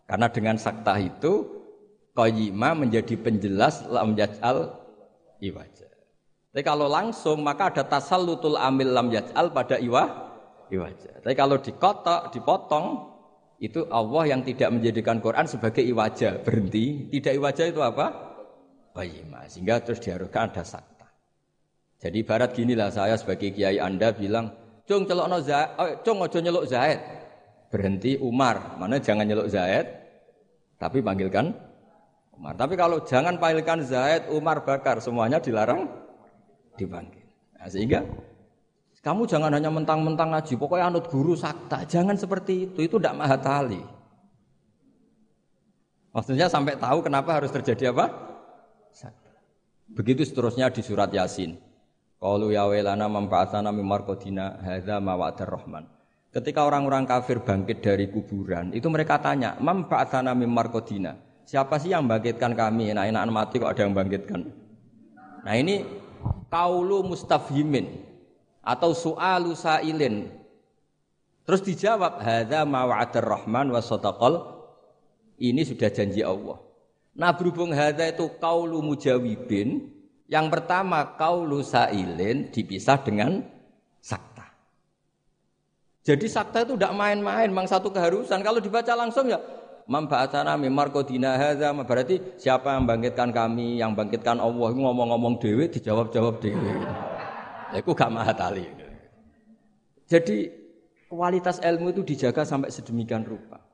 [0.06, 1.57] Karena dengan sakta itu
[2.18, 4.74] qayyimah menjadi penjelas lam yaj'al
[5.38, 5.86] iwaja.
[6.50, 10.34] Tapi kalau langsung maka ada tasallutul amil lam yaj'al pada iwa
[10.74, 11.22] iwaja.
[11.22, 12.86] Tapi kalau dikotok, dipotong
[13.62, 17.06] itu Allah yang tidak menjadikan Quran sebagai iwaja, berhenti.
[17.14, 18.10] Tidak iwaja itu apa?
[18.98, 19.46] Qayyimah.
[19.46, 21.06] Sehingga terus diharuskan ada sakta.
[21.98, 24.54] Jadi barat gini lah saya sebagai kiai Anda bilang,
[24.86, 26.98] "Cung celokno Zaid, oh, cung ojo nyeluk Zaid."
[27.68, 28.78] Berhenti Umar.
[28.78, 29.86] Mana jangan nyeluk Zaid,
[30.78, 31.67] tapi panggilkan
[32.38, 32.54] Umar.
[32.54, 35.90] Tapi kalau jangan panggilkan Zaid, Umar bakar, semuanya dilarang
[36.78, 37.26] dipanggil.
[37.58, 38.06] Nah, sehingga
[39.02, 41.82] kamu jangan hanya mentang-mentang ngaji, pokoknya anut guru sakta.
[41.82, 43.82] Jangan seperti itu, itu tidak mahatali.
[46.14, 48.06] Maksudnya sampai tahu kenapa harus terjadi apa?
[49.88, 51.58] Begitu seterusnya di surat Yasin.
[52.18, 55.86] Qalu ya welana mampa'atsana min marqadina hadza ma rahman.
[56.28, 62.04] Ketika orang-orang kafir bangkit dari kuburan, itu mereka tanya, "Mampa'atsana min marqadina?" Siapa sih yang
[62.04, 62.92] bangkitkan kami?
[62.92, 64.44] Nah, enak mati kok ada yang bangkitkan.
[65.48, 65.80] Nah, ini
[66.52, 67.88] kaulu mustafhimin
[68.60, 70.28] atau su'alu sa'ilin.
[71.48, 73.80] Terus dijawab, "Hadza ma rahman wa
[75.40, 76.68] Ini sudah janji Allah.
[77.18, 79.90] Nah berhubung hadza itu kaulu mujawibin,
[80.30, 83.42] yang pertama kaulu sailin dipisah dengan
[83.98, 84.46] sakta.
[86.06, 88.38] Jadi sakta itu tidak main-main, memang satu keharusan.
[88.38, 89.42] Kalau dibaca langsung ya
[89.88, 96.44] membacana mimar kodina hadza berarti siapa yang bangkitkan kami, yang bangkitkan Allah ngomong-ngomong dewi dijawab-jawab
[96.44, 96.76] dewi.
[97.72, 98.68] Ya aku gak mahatali.
[100.04, 100.52] Jadi
[101.08, 103.64] kualitas ilmu itu dijaga sampai sedemikian rupa.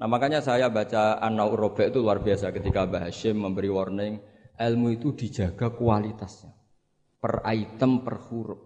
[0.00, 4.18] Nah makanya saya baca An-Naur itu luar biasa ketika Mbah Hashim memberi warning
[4.56, 6.52] ilmu itu dijaga kualitasnya
[7.20, 8.60] per item per huruf.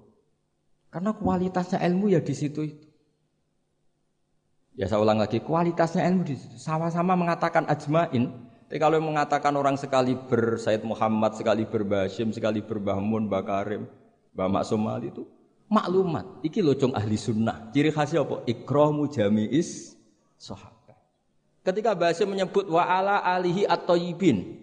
[0.89, 2.86] Karena kualitasnya ilmu ya di situ itu.
[4.77, 6.37] Ya saya ulang lagi, kualitasnya ilmu.
[6.61, 8.29] Sama-sama mengatakan ajmain.
[8.69, 13.89] Tapi kalau mengatakan orang sekali ber Said Muhammad, sekali ber sekali ber Bahmun, Bakarim,
[14.37, 15.25] Mbah Maksum itu
[15.73, 16.29] maklumat.
[16.45, 17.73] Iki locong ahli sunnah.
[17.73, 18.45] Ciri khasnya apa?
[18.45, 19.97] Ikromu jami'is
[20.37, 20.77] sohab.
[21.67, 24.61] Ketika bahasa menyebut wa ala alihi atau yibin,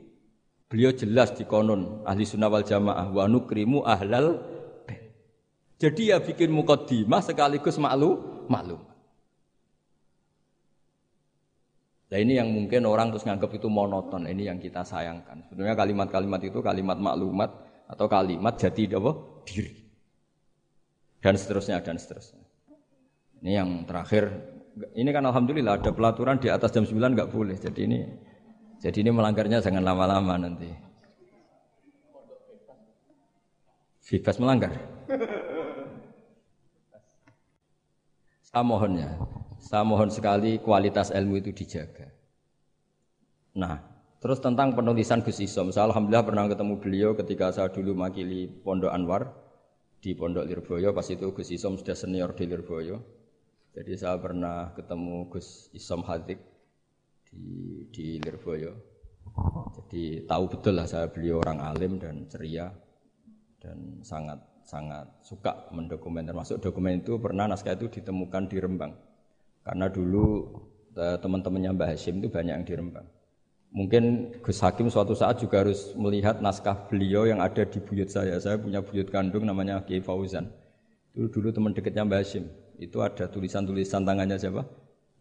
[0.71, 4.39] beliau jelas di konon ahli sunnah wal jamaah wa nukrimu ahlal
[5.83, 8.15] Jadi ya bikin mukaddimah sekaligus maklu
[8.47, 8.92] maklum.
[12.13, 14.29] Nah ini yang mungkin orang terus nganggap itu monoton.
[14.29, 15.49] Ini yang kita sayangkan.
[15.49, 17.49] Sebenarnya kalimat-kalimat itu kalimat maklumat
[17.89, 19.17] atau kalimat jadi apa?
[19.49, 19.73] diri.
[21.17, 22.45] Dan seterusnya dan seterusnya.
[23.41, 24.29] Ini yang terakhir
[24.93, 27.57] ini kan alhamdulillah ada pelaturan di atas jam 9 nggak boleh.
[27.57, 28.05] Jadi ini
[28.77, 30.69] jadi ini melanggarnya jangan lama-lama nanti.
[34.05, 34.69] Bebas melanggar.
[38.45, 39.09] Saya mohonnya,
[39.63, 42.11] saya mohon sekali kualitas ilmu itu dijaga.
[43.55, 43.79] Nah,
[44.19, 48.91] terus tentang penulisan Gus Isom, saya alhamdulillah pernah ketemu beliau ketika saya dulu makili Pondok
[48.91, 49.31] Anwar
[50.03, 52.99] di Pondok Lirboyo, pas itu Gus Isom sudah senior di Lirboyo.
[53.71, 56.43] Jadi saya pernah ketemu Gus Isom Hadik
[57.31, 58.75] di di Lirboyo.
[59.79, 62.67] Jadi tahu betul lah saya beliau orang alim dan ceria
[63.63, 68.93] dan sangat sangat suka mendokumen termasuk dokumen itu pernah naskah itu ditemukan di Rembang
[69.63, 70.53] karena dulu
[70.95, 73.07] eh, teman-temannya Mbah Hashim itu banyak yang di Rembang.
[73.73, 78.37] Mungkin Gus Hakim suatu saat juga harus melihat naskah beliau yang ada di buyut saya.
[78.37, 80.45] Saya punya buyut kandung namanya Kiai Fauzan.
[81.17, 82.45] Dulu dulu teman dekatnya Mbah Hashim
[82.77, 84.65] itu ada tulisan-tulisan tangannya siapa?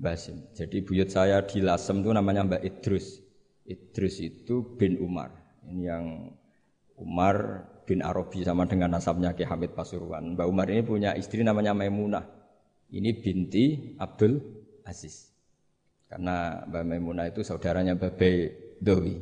[0.03, 0.43] Basim.
[0.57, 3.23] Jadi buyut saya di Lasem itu namanya Mbak Idrus.
[3.63, 5.31] Idrus itu bin Umar.
[5.63, 6.05] Ini yang
[6.99, 10.35] Umar bin Arabi sama dengan nasabnya Ki Hamid Pasuruan.
[10.35, 12.42] Mbak Umar ini punya istri namanya Maimunah.
[12.93, 14.37] Ini binti Abdul
[14.85, 15.33] Aziz.
[16.13, 18.21] Karena Mbak Maimunah itu saudaranya Mbak
[18.85, 19.17] Dowi.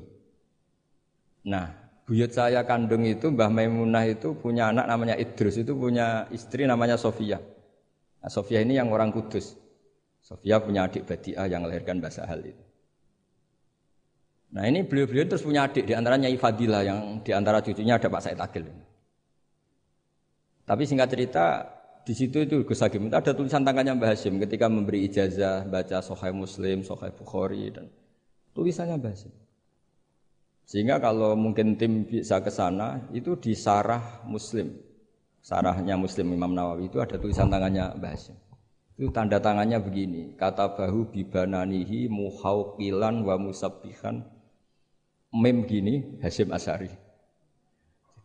[1.46, 1.70] Nah,
[2.02, 6.98] buyut saya kandung itu Mbah Maimunah itu punya anak namanya Idrus, itu punya istri namanya
[6.98, 7.38] Sofia.
[8.18, 9.54] Nah, Sofia ini yang orang kudus.
[10.18, 12.64] Sofia punya adik Badiah yang melahirkan Mbah Sahal itu.
[14.50, 18.22] Nah ini beliau-beliau terus punya adik di antaranya Ifadila yang di antara cucunya ada Pak
[18.22, 18.66] Said Akil.
[20.66, 21.66] Tapi singkat cerita
[22.10, 26.02] di situ itu Gus Hakim itu ada tulisan tangannya Mbah Hashim ketika memberi ijazah baca
[26.02, 27.86] Sahih Muslim, Sahih Bukhari dan
[28.50, 29.30] tulisannya Mbah Hashim.
[30.66, 34.74] Sehingga kalau mungkin tim bisa ke sana itu di sarah Muslim.
[35.38, 38.34] Sarahnya Muslim Imam Nawawi itu ada tulisan tangannya Mbah Hashim.
[38.98, 44.26] Itu tanda tangannya begini, kata bahu bibananihi muhauqilan wa musabbihan
[45.30, 46.90] mem gini Hashim Asari.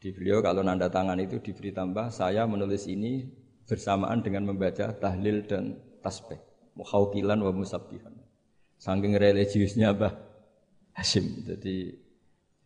[0.02, 5.46] Jadi beliau kalau nanda tangan itu diberi tambah saya menulis ini bersamaan dengan membaca tahlil
[5.46, 6.38] dan tasbih
[6.76, 8.14] mukhawkilan wa musabbihan.
[8.78, 10.14] Saking religiusnya Mbah
[10.94, 11.48] Hashim.
[11.48, 11.96] Jadi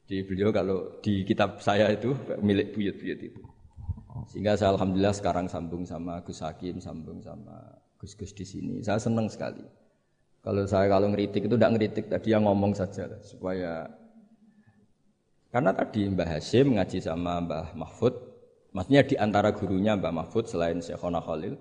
[0.10, 3.42] di beliau kalau di kitab saya itu milik buyut-buyut itu.
[4.28, 8.76] Sehingga saya alhamdulillah sekarang sambung sama Gus Hakim sambung sama Gus-Gus di sini.
[8.82, 9.64] Saya senang sekali.
[10.42, 13.86] Kalau saya kalau ngeritik itu tidak ngeritik tadi yang ngomong saja supaya
[15.54, 18.29] karena tadi Mbah Hashim ngaji sama Mbah Mahfud
[18.70, 21.58] Maksudnya di antara gurunya Mbak Mahfud selain Syekhona Khalil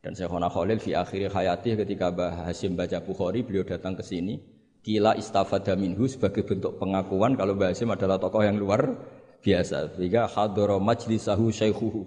[0.00, 4.40] dan Syekhona Khalil fi akhir hayati ketika Mbah Hasim baca Bukhari beliau datang ke sini
[4.80, 8.96] kila istafada minhu sebagai bentuk pengakuan kalau Mbah Hasim adalah tokoh yang luar
[9.44, 12.02] biasa sehingga hadara majlisahu syaikhuhu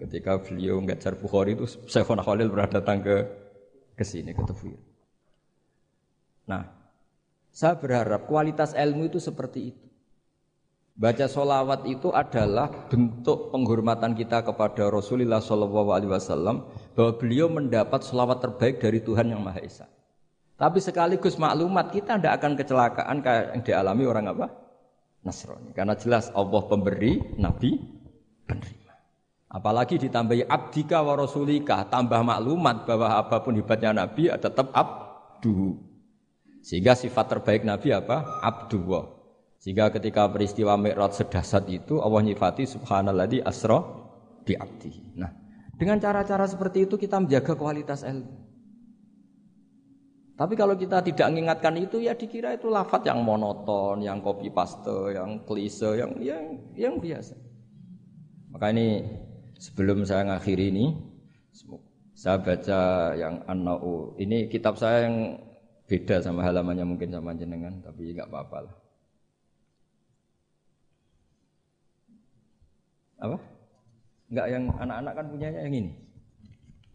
[0.00, 3.16] ketika beliau ngajar Bukhari itu Syekhona Khalil pernah datang ke
[3.98, 4.78] ke sini ke Tafwir.
[6.48, 6.64] Nah,
[7.50, 9.87] saya berharap kualitas ilmu itu seperti itu.
[10.98, 16.66] Baca solawat itu adalah bentuk penghormatan kita kepada Rasulullah Shallallahu Alaihi Wasallam
[16.98, 19.86] bahwa beliau mendapat solawat terbaik dari Tuhan yang Maha Esa.
[20.58, 24.46] Tapi sekaligus maklumat kita tidak akan kecelakaan kayak yang dialami orang apa?
[25.22, 25.70] Nasrani.
[25.70, 27.78] Karena jelas Allah pemberi, Nabi
[28.42, 28.94] penerima.
[29.54, 35.78] Apalagi ditambahi abdika wa rasulika, tambah maklumat bahwa apa pun hebatnya Nabi tetap abdu.
[36.66, 38.42] Sehingga sifat terbaik Nabi apa?
[38.42, 39.17] Abdullah.
[39.68, 43.84] Sehingga ketika peristiwa Mi'raj sedasat itu Allah nyifati subhanalladzi asra
[44.40, 45.20] bi abdihi.
[45.20, 45.28] Nah,
[45.76, 48.48] dengan cara-cara seperti itu kita menjaga kualitas ilmu.
[50.40, 55.12] Tapi kalau kita tidak mengingatkan itu ya dikira itu lafat yang monoton, yang copy paste,
[55.12, 57.36] yang klise, yang yang yang biasa.
[58.48, 59.04] Maka ini
[59.60, 60.96] sebelum saya ngakhiri ini
[62.16, 62.80] saya baca
[63.20, 64.16] yang an-nau.
[64.16, 65.36] Ini kitab saya yang
[65.84, 68.87] beda sama halamannya mungkin sama jenengan, tapi nggak apa-apa lah.
[73.18, 73.36] Apa?
[74.30, 75.92] Enggak yang anak-anak kan punyanya yang ini.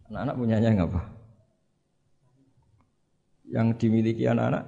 [0.08, 1.00] Anak-anak punyanya yang apa?
[3.44, 4.64] Yang dimiliki anak-anak?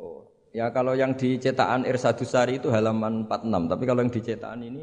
[0.00, 0.24] Oh,
[0.56, 4.82] ya kalau yang di cetakan Irsadusari itu halaman 46, tapi kalau yang di cetakan ini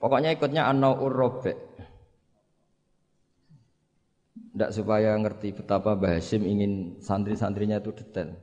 [0.00, 1.12] pokoknya ikutnya An-Naur.
[4.56, 8.40] Tidak supaya ngerti betapa Mbah ingin santri-santrinya itu detail.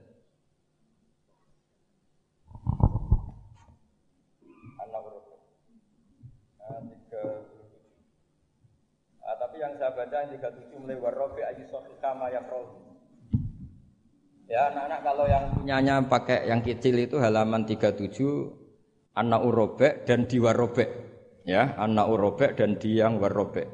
[9.83, 11.67] Saya baca yang 37 mulai warrofi ayu
[11.99, 12.31] kama
[14.47, 18.15] Ya anak-anak kalau yang punyanya pakai yang kecil itu halaman 37
[19.11, 20.87] anak urobek dan di warobek.
[21.43, 23.67] Ya, anak urobek dan di yang warobek.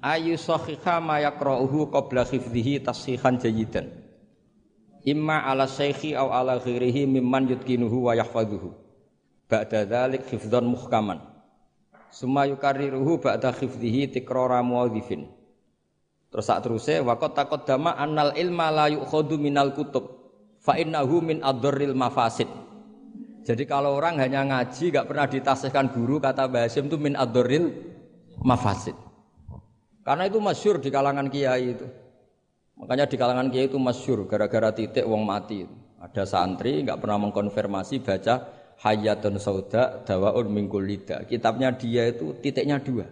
[0.00, 3.92] Ayu sahika ma yakra'uhu qabla khifdihi tasihan jayidan.
[5.04, 8.72] Imma ala syekhi au ala ghirihi mimman yutkinuhu wa yahfaduhu.
[9.44, 11.35] Ba'da dhalik khifdan muhkaman.
[12.16, 15.28] Suma yukarriruhu ba'da khifdihi tikrara muadzifin.
[16.32, 20.32] Terus saat terusnya waqat taqaddama annal ilma la yu'khadhu minal kutub
[20.64, 22.48] fa innahu min adharril mafasid.
[23.44, 27.68] Jadi kalau orang hanya ngaji gak pernah ditasihkan guru kata Basim itu min adharril
[28.40, 28.96] mafasid.
[30.00, 31.84] Karena itu masyur di kalangan kiai itu.
[32.80, 35.68] Makanya di kalangan kiai itu masyur gara-gara titik wong mati.
[36.00, 41.24] Ada santri nggak pernah mengkonfirmasi baca Hayatun Sauda Dawaun Mingkul Lida.
[41.24, 43.08] Kitabnya dia itu titiknya dua.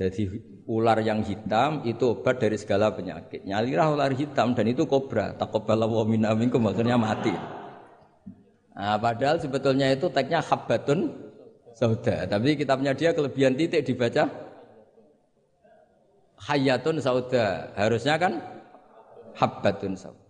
[0.00, 0.32] Jadi
[0.64, 3.44] ular yang hitam itu obat dari segala penyakit.
[3.44, 5.36] Nyalirah ular hitam dan itu kobra.
[5.36, 7.34] Takobala wa minna minkum akhirnya mati.
[8.72, 11.12] Nah, padahal sebetulnya itu teksnya habbatun
[11.76, 12.24] sauda.
[12.24, 14.24] Tapi kitabnya dia kelebihan titik dibaca
[16.48, 17.76] hayatun sauda.
[17.76, 18.40] Harusnya kan
[19.36, 20.29] habbatun sauda.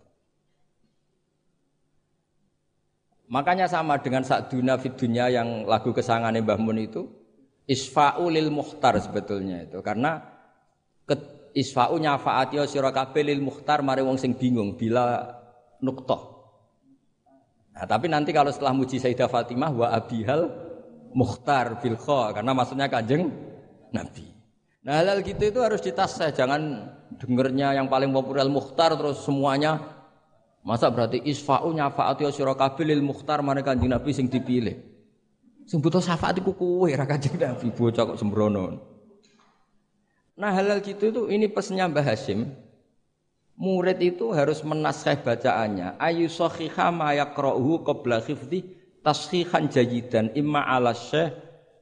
[3.31, 7.07] Makanya sama dengan saat dunia fit dunia yang lagu kesangan Mbah Mun itu,
[7.63, 10.19] isfa'u lil muhtar sebetulnya itu karena
[11.07, 11.15] ke,
[11.55, 15.31] isfa'u nyafaati sira kabeh lil muhtar mari wong sing bingung bila
[15.79, 16.43] nuktoh.
[17.71, 20.51] Nah, tapi nanti kalau setelah muji Sayyidah Fatimah wa abihal
[21.15, 23.31] muhtar bil karena maksudnya kanjeng
[23.95, 24.27] Nabi.
[24.83, 30.00] Nah hal, -hal gitu itu harus ditasah, jangan dengernya yang paling populer muhtar terus semuanya
[30.61, 34.77] masa berarti isfa'u nyafaati sira kabeh lil muhtar mari kanjeng Nabi sing dipilih.
[35.65, 38.81] Sing butuh syafaat iku kowe ra Kanjeng Nabi bocah kok sembrono.
[40.35, 42.49] Nah halal gitu itu ini pesannya Mbah Hashim.
[43.61, 46.01] Murid itu harus menaskah bacaannya.
[46.01, 48.65] Ayu sahihah ma yaqra'uhu qabla khifdi
[49.05, 51.29] tashihan jayidan imma ala syekh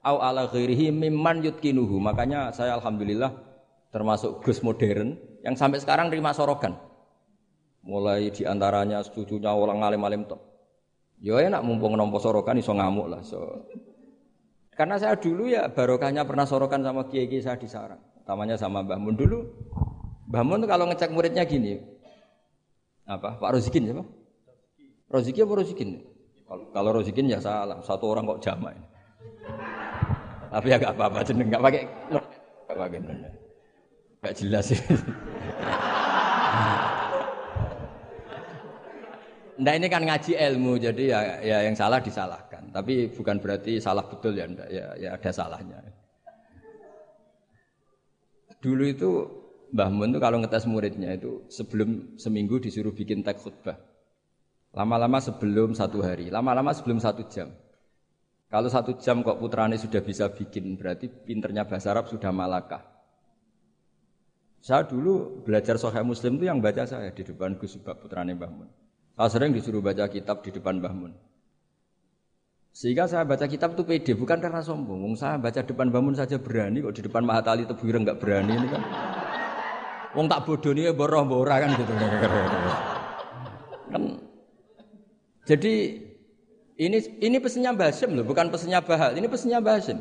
[0.04, 2.04] au ala ghairihi mimman yutkinuhu.
[2.04, 3.32] Makanya saya alhamdulillah
[3.96, 6.76] termasuk Gus modern yang sampai sekarang terima sorogan.
[7.84, 10.42] Mulai di antaranya setujunya orang alim-alim top.
[11.20, 13.22] Ya enak mumpung nompo sorokan iso ngamuk lah.
[13.24, 13.68] So.
[14.72, 18.00] Karena saya dulu ya barokahnya pernah sorokan sama kiai kiai saya di sarang.
[18.24, 19.39] Utamanya sama Mbah Mun dulu.
[20.32, 21.80] Mbah Mun kalau ngecek muridnya gini.
[23.04, 23.36] Apa?
[23.42, 24.06] Pak Rozikin siapa?
[25.10, 25.89] Rozikin apa Rozikin?
[26.48, 27.84] Kalau Rozikin ya salah.
[27.84, 28.80] Satu orang kok jamaah.
[30.50, 31.84] Tapi ya gak apa-apa jeneng gak pakai
[32.70, 33.00] gak pakai
[34.20, 34.80] Gak jelas sih.
[39.60, 42.72] Nah ini kan ngaji ilmu, jadi ya, ya yang salah disalahkan.
[42.72, 44.72] Tapi bukan berarti salah betul ya, enggak.
[44.72, 45.84] ya, ya ada salahnya.
[48.63, 49.10] Dulu itu
[49.76, 53.78] Mbah Mun tuh kalau ngetes muridnya itu sebelum seminggu disuruh bikin teks khutbah.
[54.72, 57.52] Lama-lama sebelum satu hari, lama-lama sebelum satu jam.
[58.50, 62.82] Kalau satu jam kok putrane sudah bisa bikin, berarti pinternya bahasa Arab sudah malakah.
[64.60, 68.52] Saya dulu belajar Sahih Muslim itu yang baca saya di depan Gus Subak putrane Mbah
[68.52, 68.69] Mun.
[69.20, 71.12] Saya sering disuruh baca kitab di depan Mbah Mun.
[72.72, 75.12] Sehingga saya baca kitab itu pede, bukan karena sombong.
[75.20, 78.68] Saya baca depan Mbah Mun saja berani, kok di depan Mahatali Tebuireng nggak berani ini
[78.72, 78.80] kan.
[80.16, 81.92] Wong tak bodoh nih boroh bora kan gitu.
[83.92, 84.04] kan.
[85.44, 85.74] Jadi
[86.80, 89.20] ini ini pesannya Basim loh, bukan pesannya Bahal.
[89.20, 90.00] Ini pesannya Basim.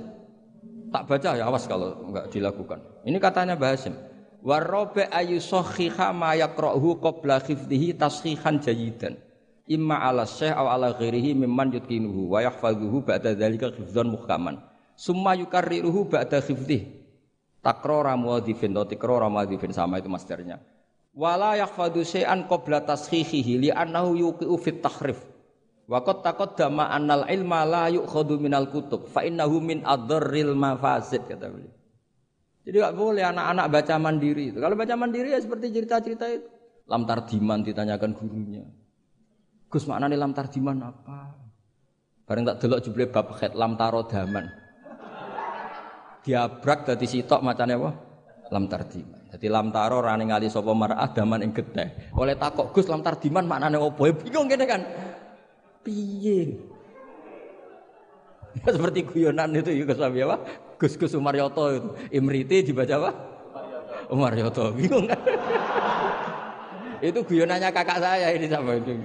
[0.95, 3.03] Tak baca ya awas kalau nggak dilakukan.
[3.03, 3.99] Ini katanya Basim.
[4.38, 9.18] Warobe ayu sohiha ma yakrohu qabla khifdihi tashihan jayidan.
[9.68, 14.62] Imma ala syekh aw ala ghairihi mimman yutkinuhu wa yahfazuhu ba'da dzalika khifdzan muhkaman.
[14.96, 16.87] Summa yukarriruhu ba'da khifdih.
[17.61, 20.62] Takrora muadzifin atau tikrora muadzifin sama itu masternya.
[21.12, 25.18] Wala yahfadhu syai'an qabla tashihihi li annahu yuqi'u fit tahrif.
[25.90, 31.51] Wa qad taqaddama annal ilma la yu'khadhu minal kutub fa innahu min adharril mafasid kata
[31.51, 31.78] beliau.
[32.69, 34.61] Jadi nggak boleh anak-anak baca mandiri itu.
[34.61, 36.53] Kalau baca mandiri ya seperti cerita-cerita itu.
[36.85, 38.69] Lam tardiman ditanyakan gurunya.
[39.73, 41.33] Gus maknanya lam tardiman apa?
[42.29, 44.53] Bareng tak delok jubli bab khet lam tarodaman.
[46.29, 47.91] Diabrak dari sitok macamnya apa?
[48.53, 49.33] Lam tardiman.
[49.33, 51.89] Jadi lam taro rani ngali sapa mar'ah daman ing getih.
[52.21, 54.03] Oleh takok Gus lam tardiman maknanya apa?
[54.05, 54.85] Ya bingung gini kan.
[55.81, 56.53] Piye?
[58.77, 59.97] Seperti guyonan itu ya Gus?
[60.79, 61.88] Gus Gus Umaryoto itu.
[62.14, 63.11] Imriti dibaca apa?
[64.14, 64.71] Umaryoto.
[64.73, 65.21] Bingung kan?
[66.99, 68.99] itu guyonannya kakak saya ini sama itu.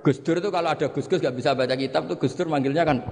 [0.00, 2.88] Gus Dur itu kalau ada Gus Gus gak bisa baca kitab tuh Gus Dur manggilnya
[2.88, 3.04] kan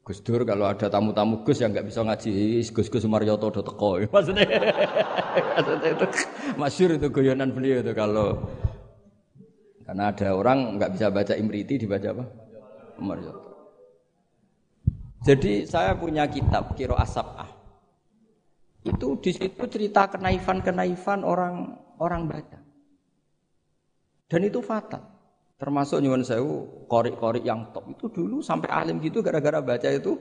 [0.00, 4.00] Gus Dur kalau ada tamu-tamu Gus yang nggak bisa ngaji Gus Gus Sumaryoto udah teko
[4.16, 6.06] maksudnya, maksudnya itu
[6.56, 8.48] masyur itu guyonan beliau itu kalau
[9.84, 12.24] karena ada orang nggak bisa baca Imriti dibaca apa
[12.96, 13.47] Sumaryoto
[15.26, 17.50] jadi saya punya kitab Kiro Asapah.
[18.86, 22.58] Itu di situ cerita kenaifan-kenaifan orang orang baca.
[24.30, 25.02] Dan itu fatal.
[25.58, 30.14] Termasuk nyuwun sewu korik-korik yang top itu dulu sampai alim gitu gara-gara baca itu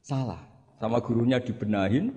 [0.00, 0.40] salah.
[0.80, 2.16] Sama gurunya dibenahin,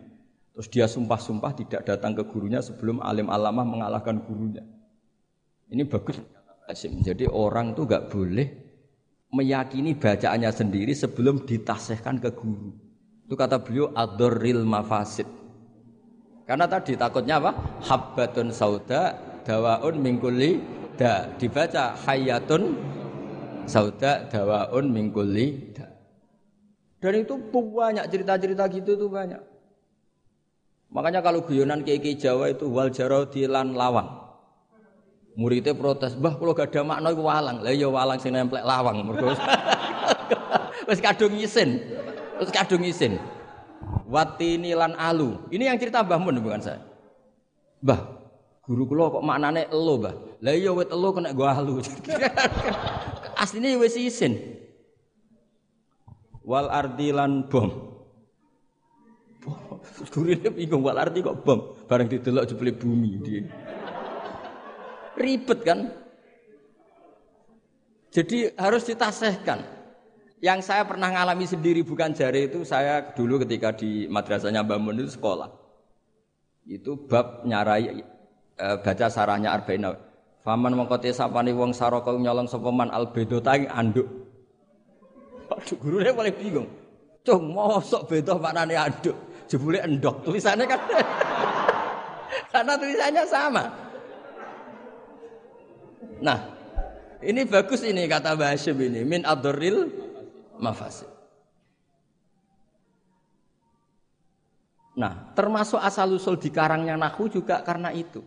[0.56, 4.64] terus dia sumpah-sumpah tidak datang ke gurunya sebelum alim alamah mengalahkan gurunya.
[5.68, 6.18] Ini bagus.
[7.06, 8.65] Jadi orang tuh gak boleh
[9.34, 12.74] meyakini bacaannya sendiri sebelum ditasihkan ke guru.
[13.26, 15.26] Itu kata beliau adorril mafasid.
[16.46, 17.58] Karena tadi takutnya apa?
[17.82, 20.62] Habbatun sauda dawaun mingkuli
[20.94, 21.26] da.
[21.42, 22.78] Dibaca hayatun
[23.66, 25.90] sauda dawaun mingkuli da.
[27.02, 29.42] Dan itu banyak cerita-cerita gitu tuh banyak.
[30.90, 34.25] Makanya kalau guyonan kiai Jawa itu wal jaro lawang.
[35.36, 39.04] Muridnya protes, "Mbah, kalau gak ada makna iku walang." Lah ya walang sing nemplek lawang.
[40.88, 41.84] Wis kadung isin.
[42.40, 43.20] Wis kadung isin.
[44.08, 45.36] Watini lan alu.
[45.52, 46.80] Ini yang cerita Mbah Mun bukan saya.
[47.84, 48.00] Mbah,
[48.64, 50.16] guru kula kok maknane elo, Mbah.
[50.40, 51.84] Lah iya wit elo kena gua alu.
[53.44, 54.40] Asline wis isin.
[56.48, 57.92] Wal ardilan bom.
[60.14, 61.76] Gurine bingung wal arti kok bom.
[61.92, 63.44] Bareng didelok jebule bumi dia.
[65.16, 65.80] Ribet kan?
[68.16, 69.60] Jadi harus ditasehkan.
[70.40, 75.00] Yang saya pernah ngalami sendiri bukan jari itu saya dulu ketika di madrasahnya Mbak Mun
[75.04, 75.52] itu sekolah.
[76.68, 78.04] Itu bab nyarai
[78.56, 79.84] e, baca sarahnya Arba'in.
[80.46, 84.06] Faman mengkote sapani wong saraka nyolong sapa man albedota anduk.
[85.50, 86.68] Aduh gurune paling bingung.
[87.26, 89.18] Cung mosok beda maknane anduk.
[89.50, 90.80] Jebule endok tulisannya kan.
[92.54, 93.85] Karena tulisannya sama.
[96.22, 96.40] Nah,
[97.26, 99.90] ini bagus ini kata Mbah ini min adoril
[100.62, 101.10] mafasid.
[104.96, 108.24] Nah, termasuk asal usul di karangnya Nahu juga karena itu.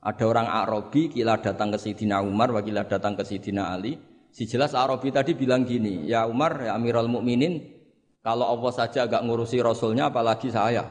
[0.00, 3.98] Ada orang Arabi kila datang ke Sidina Umar, wakila datang ke Sidina Ali.
[4.32, 7.60] Si jelas Arabi tadi bilang gini, ya Umar, ya Amirul Mukminin,
[8.24, 10.86] kalau Allah saja agak ngurusi Rasulnya, apalagi saya.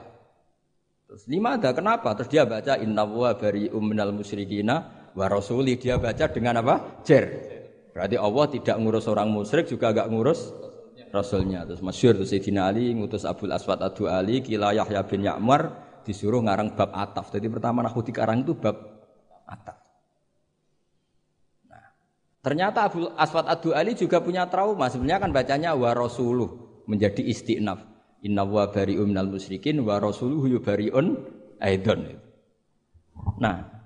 [1.08, 2.12] Terus lima ada kenapa?
[2.20, 5.82] Terus dia baca Inna wa bari umminal musyrikina wa rasuli.
[5.82, 7.02] Dia baca dengan apa?
[7.02, 7.26] Jer.
[7.98, 10.54] Berarti Allah tidak ngurus orang musyrik juga agak ngurus
[11.10, 11.66] rasulnya.
[11.66, 15.74] Terus masyur terus Sayyidina Ali ngutus Abdul Aswad Adu Ali kila Yahya bin Ya'mar
[16.06, 17.34] disuruh ngarang bab ataf.
[17.34, 18.78] Jadi pertama nahuti karang itu bab
[19.50, 19.82] ataf.
[21.66, 21.90] Nah,
[22.46, 24.94] ternyata Abdul Aswad Adu Ali juga punya trauma.
[24.94, 27.82] Sebenarnya kan bacanya wa rasuluh menjadi istiqnaf.
[28.22, 31.18] Inna wa bari'un minal musyrikin wa rasuluhu yubari'un
[31.62, 32.18] aidon.
[33.42, 33.77] Nah,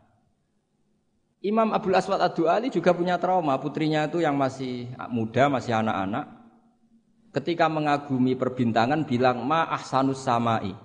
[1.42, 3.58] Imam Abdul Aswad Adu Ali juga punya trauma.
[3.58, 6.42] Putrinya itu yang masih muda, masih anak-anak
[7.32, 10.76] ketika mengagumi perbintangan bilang ma ahsanus samai.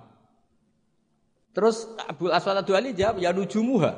[1.51, 3.93] Terus Abu Aswad Adwali jawab ya nujumuha.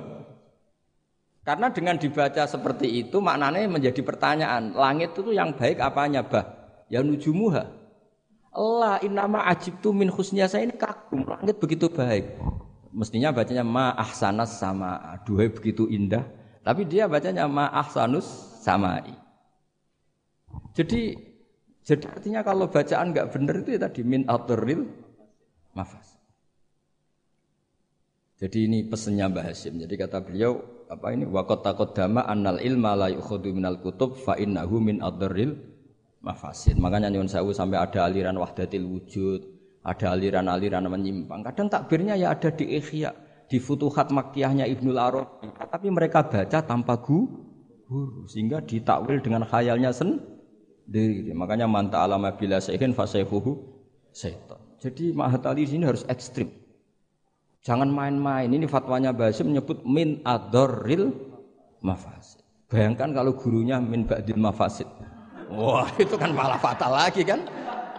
[1.44, 6.46] Karena dengan dibaca seperti itu maknanya menjadi pertanyaan, langit itu yang baik apanya bah?
[6.92, 7.68] Ya nujumuha.
[8.50, 12.38] Allah inama ajibtu min husnya saya ini kagum, langit begitu baik.
[12.90, 16.39] Mestinya bacanya ma ahsanas sama, duhai begitu indah.
[16.70, 18.30] Tapi dia bacanya ma ahsanus
[18.62, 19.10] samai.
[20.78, 21.18] Jadi
[21.82, 24.86] jadi artinya kalau bacaan nggak benar itu ya tadi min aturil
[25.74, 26.14] mafas.
[28.38, 29.82] Jadi ini pesennya Mbah Hasim.
[29.82, 34.38] Jadi kata beliau apa ini wakot takut dama annal ilma la yukhadu minal kutub fa
[34.38, 35.58] innahu min aturil
[36.22, 36.78] mafasid.
[36.78, 39.42] Makanya nyuwun sewu sampai ada aliran wahdatil wujud,
[39.82, 41.42] ada aliran-aliran menyimpang.
[41.42, 43.10] Kadang takbirnya ya ada di Ikhya,
[43.50, 45.50] di Futuhat Makkiyahnya Ibnul Arabi.
[45.50, 50.40] Tapi mereka baca tanpa guru sehingga ditakwil dengan khayalnya sendiri
[50.90, 51.32] diri.
[51.32, 53.62] Makanya manta alama bila seihin fasaihuhu
[54.10, 54.58] setan.
[54.82, 56.50] Jadi mahatali sini harus ekstrim.
[57.62, 58.50] Jangan main-main.
[58.50, 61.12] Ini fatwanya Basim menyebut min adoril
[61.84, 62.42] mafasid.
[62.72, 64.88] Bayangkan kalau gurunya min ba'dil mafasid.
[65.52, 67.44] Wah itu kan malah fatal lagi kan.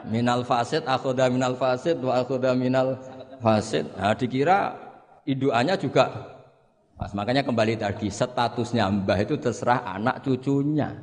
[0.08, 2.96] Minal fasid, akhoda minal fasid, wa akhoda minal
[3.44, 3.84] fasid.
[4.00, 4.72] Nah dikira
[5.30, 6.04] iduannya juga
[7.00, 11.00] Mas, makanya kembali tadi statusnya mbah itu terserah anak cucunya.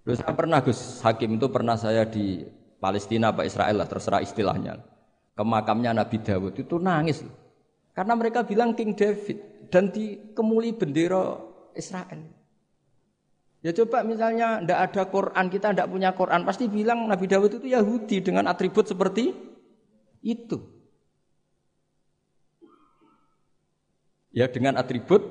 [0.00, 2.40] Terus saya pernah Gus Hakim itu pernah saya di
[2.80, 4.80] Palestina apa Israel lah terserah istilahnya.
[5.36, 7.20] Ke makamnya Nabi Dawud itu nangis.
[7.92, 11.36] Karena mereka bilang King David dan dikemuli bendera
[11.76, 12.24] Israel.
[13.60, 17.68] Ya coba misalnya ndak ada Quran, kita ndak punya Quran, pasti bilang Nabi Dawud itu
[17.68, 19.36] Yahudi dengan atribut seperti
[20.24, 20.75] itu.
[24.36, 25.24] Ya dengan atribut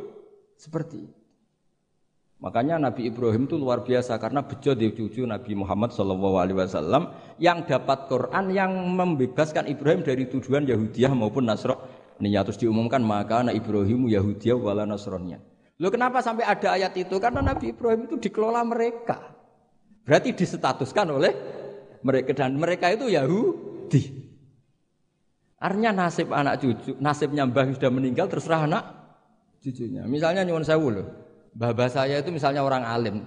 [0.57, 1.05] seperti.
[2.41, 7.13] Makanya Nabi Ibrahim itu luar biasa karena bejo di cucu Nabi Muhammad Shallallahu Alaihi Wasallam
[7.37, 12.33] yang dapat Quran yang membebaskan Ibrahim dari tujuan Yahudiyah maupun Nasrani.
[12.33, 15.37] Terus diumumkan maka anak Ibrahim Yahudiyah wala Nasrani.
[15.77, 17.13] Lo kenapa sampai ada ayat itu?
[17.21, 19.21] Karena Nabi Ibrahim itu dikelola mereka.
[20.01, 21.33] Berarti disetatuskan oleh
[22.01, 24.24] mereka dan mereka itu Yahudi.
[25.55, 28.83] Artinya nasib anak cucu, nasibnya mbah sudah meninggal terserah anak
[29.63, 30.03] cucunya.
[30.03, 31.07] Misalnya nyuwun sewu loh.
[31.55, 33.23] Baba saya itu misalnya orang alim.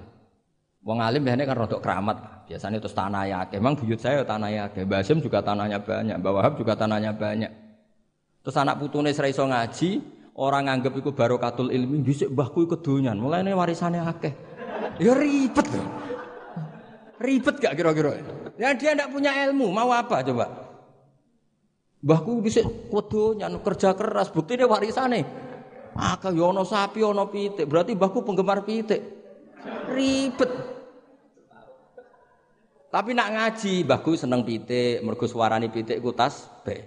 [0.84, 2.44] Wong alim biasanya kan rodok keramat.
[2.44, 3.48] Biasanya terus tanah ya.
[3.56, 4.64] Emang buyut saya tanah ya.
[4.68, 6.20] Hasim juga tanahnya banyak.
[6.20, 7.48] Mbak Wahab juga tanahnya banyak.
[8.44, 10.04] Terus anak putune serai so ngaji,
[10.36, 13.16] orang nganggep iku barokatul ilmi, dhisik mbahku iku donyan.
[13.16, 14.36] Mulane warisane akeh.
[15.00, 15.68] Ya ribet.
[17.18, 18.20] Ribet gak kira-kira?
[18.60, 20.67] Ya dia ndak punya ilmu, mau apa coba?
[21.98, 25.26] Mbahku dhisik wedonyan kerja keras, bukti dia warisane.
[25.98, 29.02] Akal yo ono sapi ono pitik, berarti mbahku penggemar pitik.
[29.90, 30.50] Ribet.
[32.88, 36.86] Tapi nak ngaji, mbahku seneng pitik, mergo suarane pitik ku tasbih.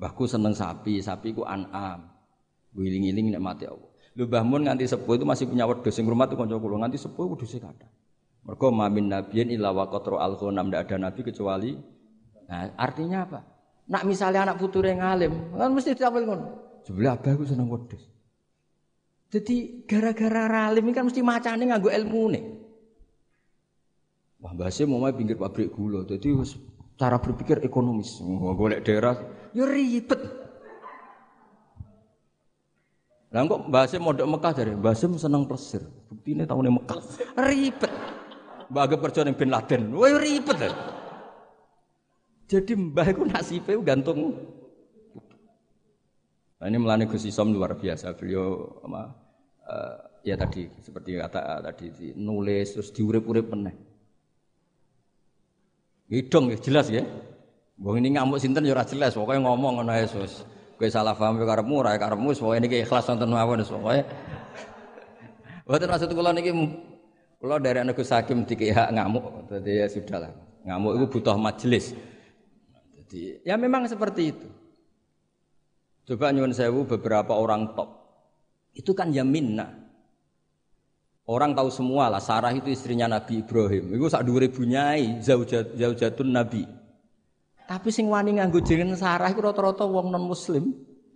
[0.00, 2.08] Mbahku seneng sapi, sapi ku an'am.
[2.72, 3.90] Wiling-wiling nek mati Allah.
[4.16, 6.98] Lho Mbah Mun nganti sepuh itu masih punya wedhus sing rumah tuh kanca kula nganti
[6.98, 7.90] sepuh wedhuse kathah.
[8.48, 11.98] Mergo mamin nabiyin illa waqatra al-ghanam ada nabi kecuali
[12.48, 13.40] Nah, artinya apa?
[13.88, 16.46] Nak misalnya anak puture ngalim, kan mesti ditampil ngono.
[16.84, 18.04] Sebelah abah aku seneng wedhus.
[19.28, 22.44] Jadi gara-gara ralim kan mesti macane nganggo ilmu nih.
[24.44, 26.04] Wah, bahasa mau main pinggir pabrik gula.
[26.04, 26.32] Jadi
[27.00, 28.20] cara berpikir ekonomis.
[28.20, 29.16] Wah, golek daerah,
[29.56, 30.20] ya ribet.
[33.28, 35.84] Lah kok bahasa modok Mekah dari bahasa seneng plesir.
[36.08, 36.96] Buktine tahunnya Mekah.
[37.36, 37.92] Ribet.
[38.72, 39.92] Baga kerja ning Bin Laden.
[39.92, 40.56] Wah, ribet.
[42.48, 44.34] Jadi mbah iku nasibe gantung
[46.58, 48.18] Nah, ini melani Gus Isom luar biasa.
[48.18, 49.14] Beliau apa,
[49.62, 49.96] uh,
[50.26, 53.74] ya tadi seperti kata uh, tadi nulis terus diurip-urip meneh.
[56.10, 57.06] Hidung ya jelas ya.
[57.78, 60.42] Wong ini ngamuk sinten ya ora jelas, pokoknya ngomong ngono Yesus.
[60.74, 64.02] Kowe salah paham karepmu ora karepmu pokoke niki ikhlas wonten mawon pokoke.
[65.62, 66.50] Mboten maksud kula niki
[67.38, 70.34] kula dari anak Gus Hakim dikehak ngamuk, jadi ya sudahlah.
[70.66, 71.94] Ngamuk itu butuh majelis.
[73.08, 74.48] Jadi ya memang seperti itu.
[76.04, 77.88] Coba nyuwun sewu beberapa orang top.
[78.76, 79.72] Itu kan ya minna.
[81.28, 83.96] Orang tahu semua lah Sarah itu istrinya Nabi Ibrahim.
[83.96, 86.64] Itu sak dua ribu nyai zaujat, zaujatun Nabi.
[87.68, 90.72] Tapi sing wani nganggo jeneng Sarah itu rata-rata wong non muslim.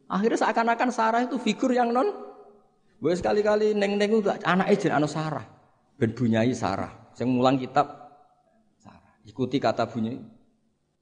[0.08, 2.08] Akhirnya seakan-akan Sarah itu figur yang non
[3.02, 5.42] Gue sekali-kali neng-neng itu anak ejen anu Sarah.
[5.96, 7.12] Ben bunyai Sarah.
[7.12, 7.88] Sing mulang kitab
[8.80, 9.12] Sarah.
[9.26, 10.41] Ikuti kata bunyi.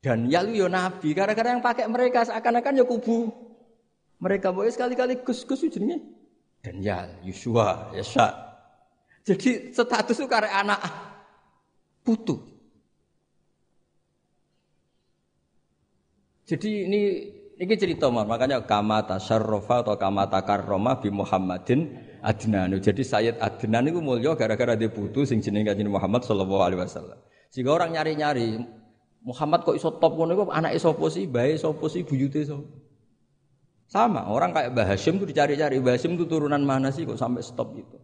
[0.00, 1.12] Dan ya lu yo nabi.
[1.12, 3.28] Gara-gara yang pakai mereka seakan-akan ya kubu
[4.20, 6.04] mereka boleh sekali-kali gus-gus jenenge
[6.60, 8.36] Daniel, Yusua, Yesa.
[9.24, 10.80] Jadi status itu karena anak
[12.04, 12.36] putu.
[16.44, 17.00] Jadi ini
[17.56, 22.76] ini cerita mah, makanya kamata tasarrofa atau kamata karroma bi Muhammadin Adnan.
[22.76, 27.16] Jadi Sayyid Adnan itu mulia gara-gara dia putu sing jenenge Muhammad sallallahu alaihi wasallam.
[27.48, 28.79] Sehingga orang nyari-nyari
[29.20, 32.64] Muhammad kok iso top ngono iku anake sapa sih, bae sapa sih, buyute sapa.
[33.90, 35.82] Sama, orang kayak Mbah Hashim itu dicari-cari.
[35.82, 37.98] Mbah Hashim itu turunan mana sih kok sampai stop gitu.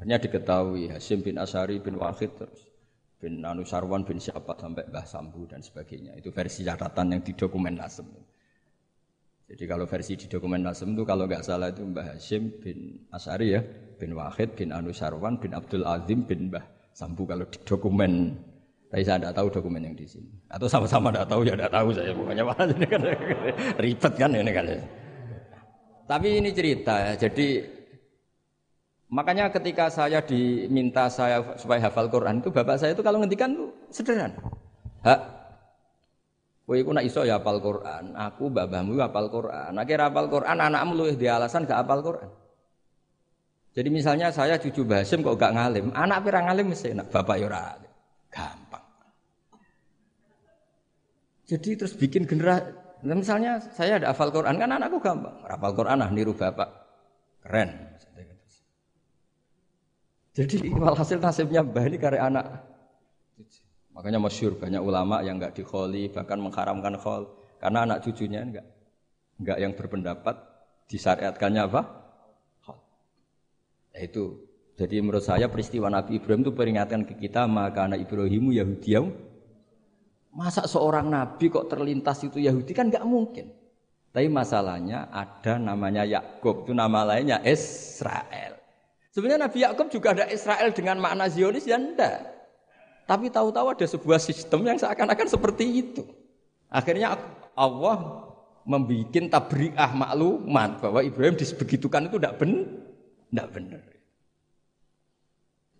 [0.00, 2.64] Hanya diketahui Hashim bin Asari bin Wahid terus
[3.20, 6.16] bin Anu Sarwan bin siapa sampai Mbah Sambu dan sebagainya.
[6.16, 8.08] Itu versi catatan yang di dokumen Nasem.
[9.44, 13.52] Jadi kalau versi di dokumen Nasem itu kalau nggak salah itu Mbah Hashim bin Asari
[13.52, 13.60] ya,
[14.00, 16.64] bin Wahid bin Anu Sarwan bin Abdul Azim bin Mbah
[16.96, 18.40] Sambu kalau di dokumen
[18.90, 20.26] tapi saya tidak tahu dokumen yang di sini.
[20.50, 23.02] Atau sama-sama tidak tahu ya tidak tahu saya pokoknya malah ini kan
[23.86, 24.66] ribet kan ini kan.
[26.10, 27.48] Tapi ini cerita, jadi
[29.14, 33.70] makanya ketika saya diminta saya supaya hafal Quran itu bapak saya itu kalau ngendikan tuh
[33.94, 34.34] sederhana.
[35.06, 35.20] Hak,
[36.70, 39.74] Kowe iku nak iso ya hafal Quran, aku babahmu hafal Quran.
[39.74, 42.30] Nek ora hafal Quran, anakmu luwih di alasan gak hafal Quran.
[43.74, 47.46] Jadi misalnya saya cucu Basim kok gak ngalim, anak pirang ngalim mesti nak bapak ya
[47.50, 47.74] ora
[48.30, 48.59] gampang.
[51.50, 52.70] Jadi terus bikin generasi
[53.00, 56.68] Nah, misalnya saya ada hafal Quran kan anakku gampang, hafal Quran ah niru bapak,
[57.40, 57.96] keren.
[60.30, 62.44] Jadi walhasil nasibnya bah ini karya anak.
[63.90, 68.66] Makanya masyur banyak ulama yang nggak dikholi bahkan mengharamkan khol karena anak cucunya enggak
[69.42, 70.36] enggak yang berpendapat
[70.86, 71.82] disyariatkannya apa?
[72.62, 72.78] Khol.
[73.96, 74.24] Nah, itu.
[74.78, 79.29] Jadi menurut saya peristiwa Nabi Ibrahim itu peringatan ke kita maka anak Ibrahimu Yahudiyah
[80.30, 83.50] Masa seorang nabi kok terlintas itu Yahudi kan nggak mungkin.
[84.10, 88.58] Tapi masalahnya ada namanya Yakub itu nama lainnya Israel.
[89.10, 92.26] Sebenarnya Nabi Yakub juga ada Israel dengan makna Zionis ya enggak.
[93.10, 96.06] Tapi tahu-tahu ada sebuah sistem yang seakan-akan seperti itu.
[96.70, 97.18] Akhirnya
[97.58, 98.30] Allah
[98.62, 102.66] membuat tabriah maklumat bahwa Ibrahim disebegitukan itu tidak benar,
[103.30, 103.82] tidak benar.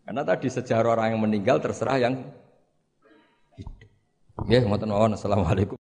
[0.02, 2.18] Karena tadi sejarah orang yang meninggal terserah yang
[4.48, 5.12] Ya, ngoten mawon.
[5.16, 5.76] Assalamualaikum.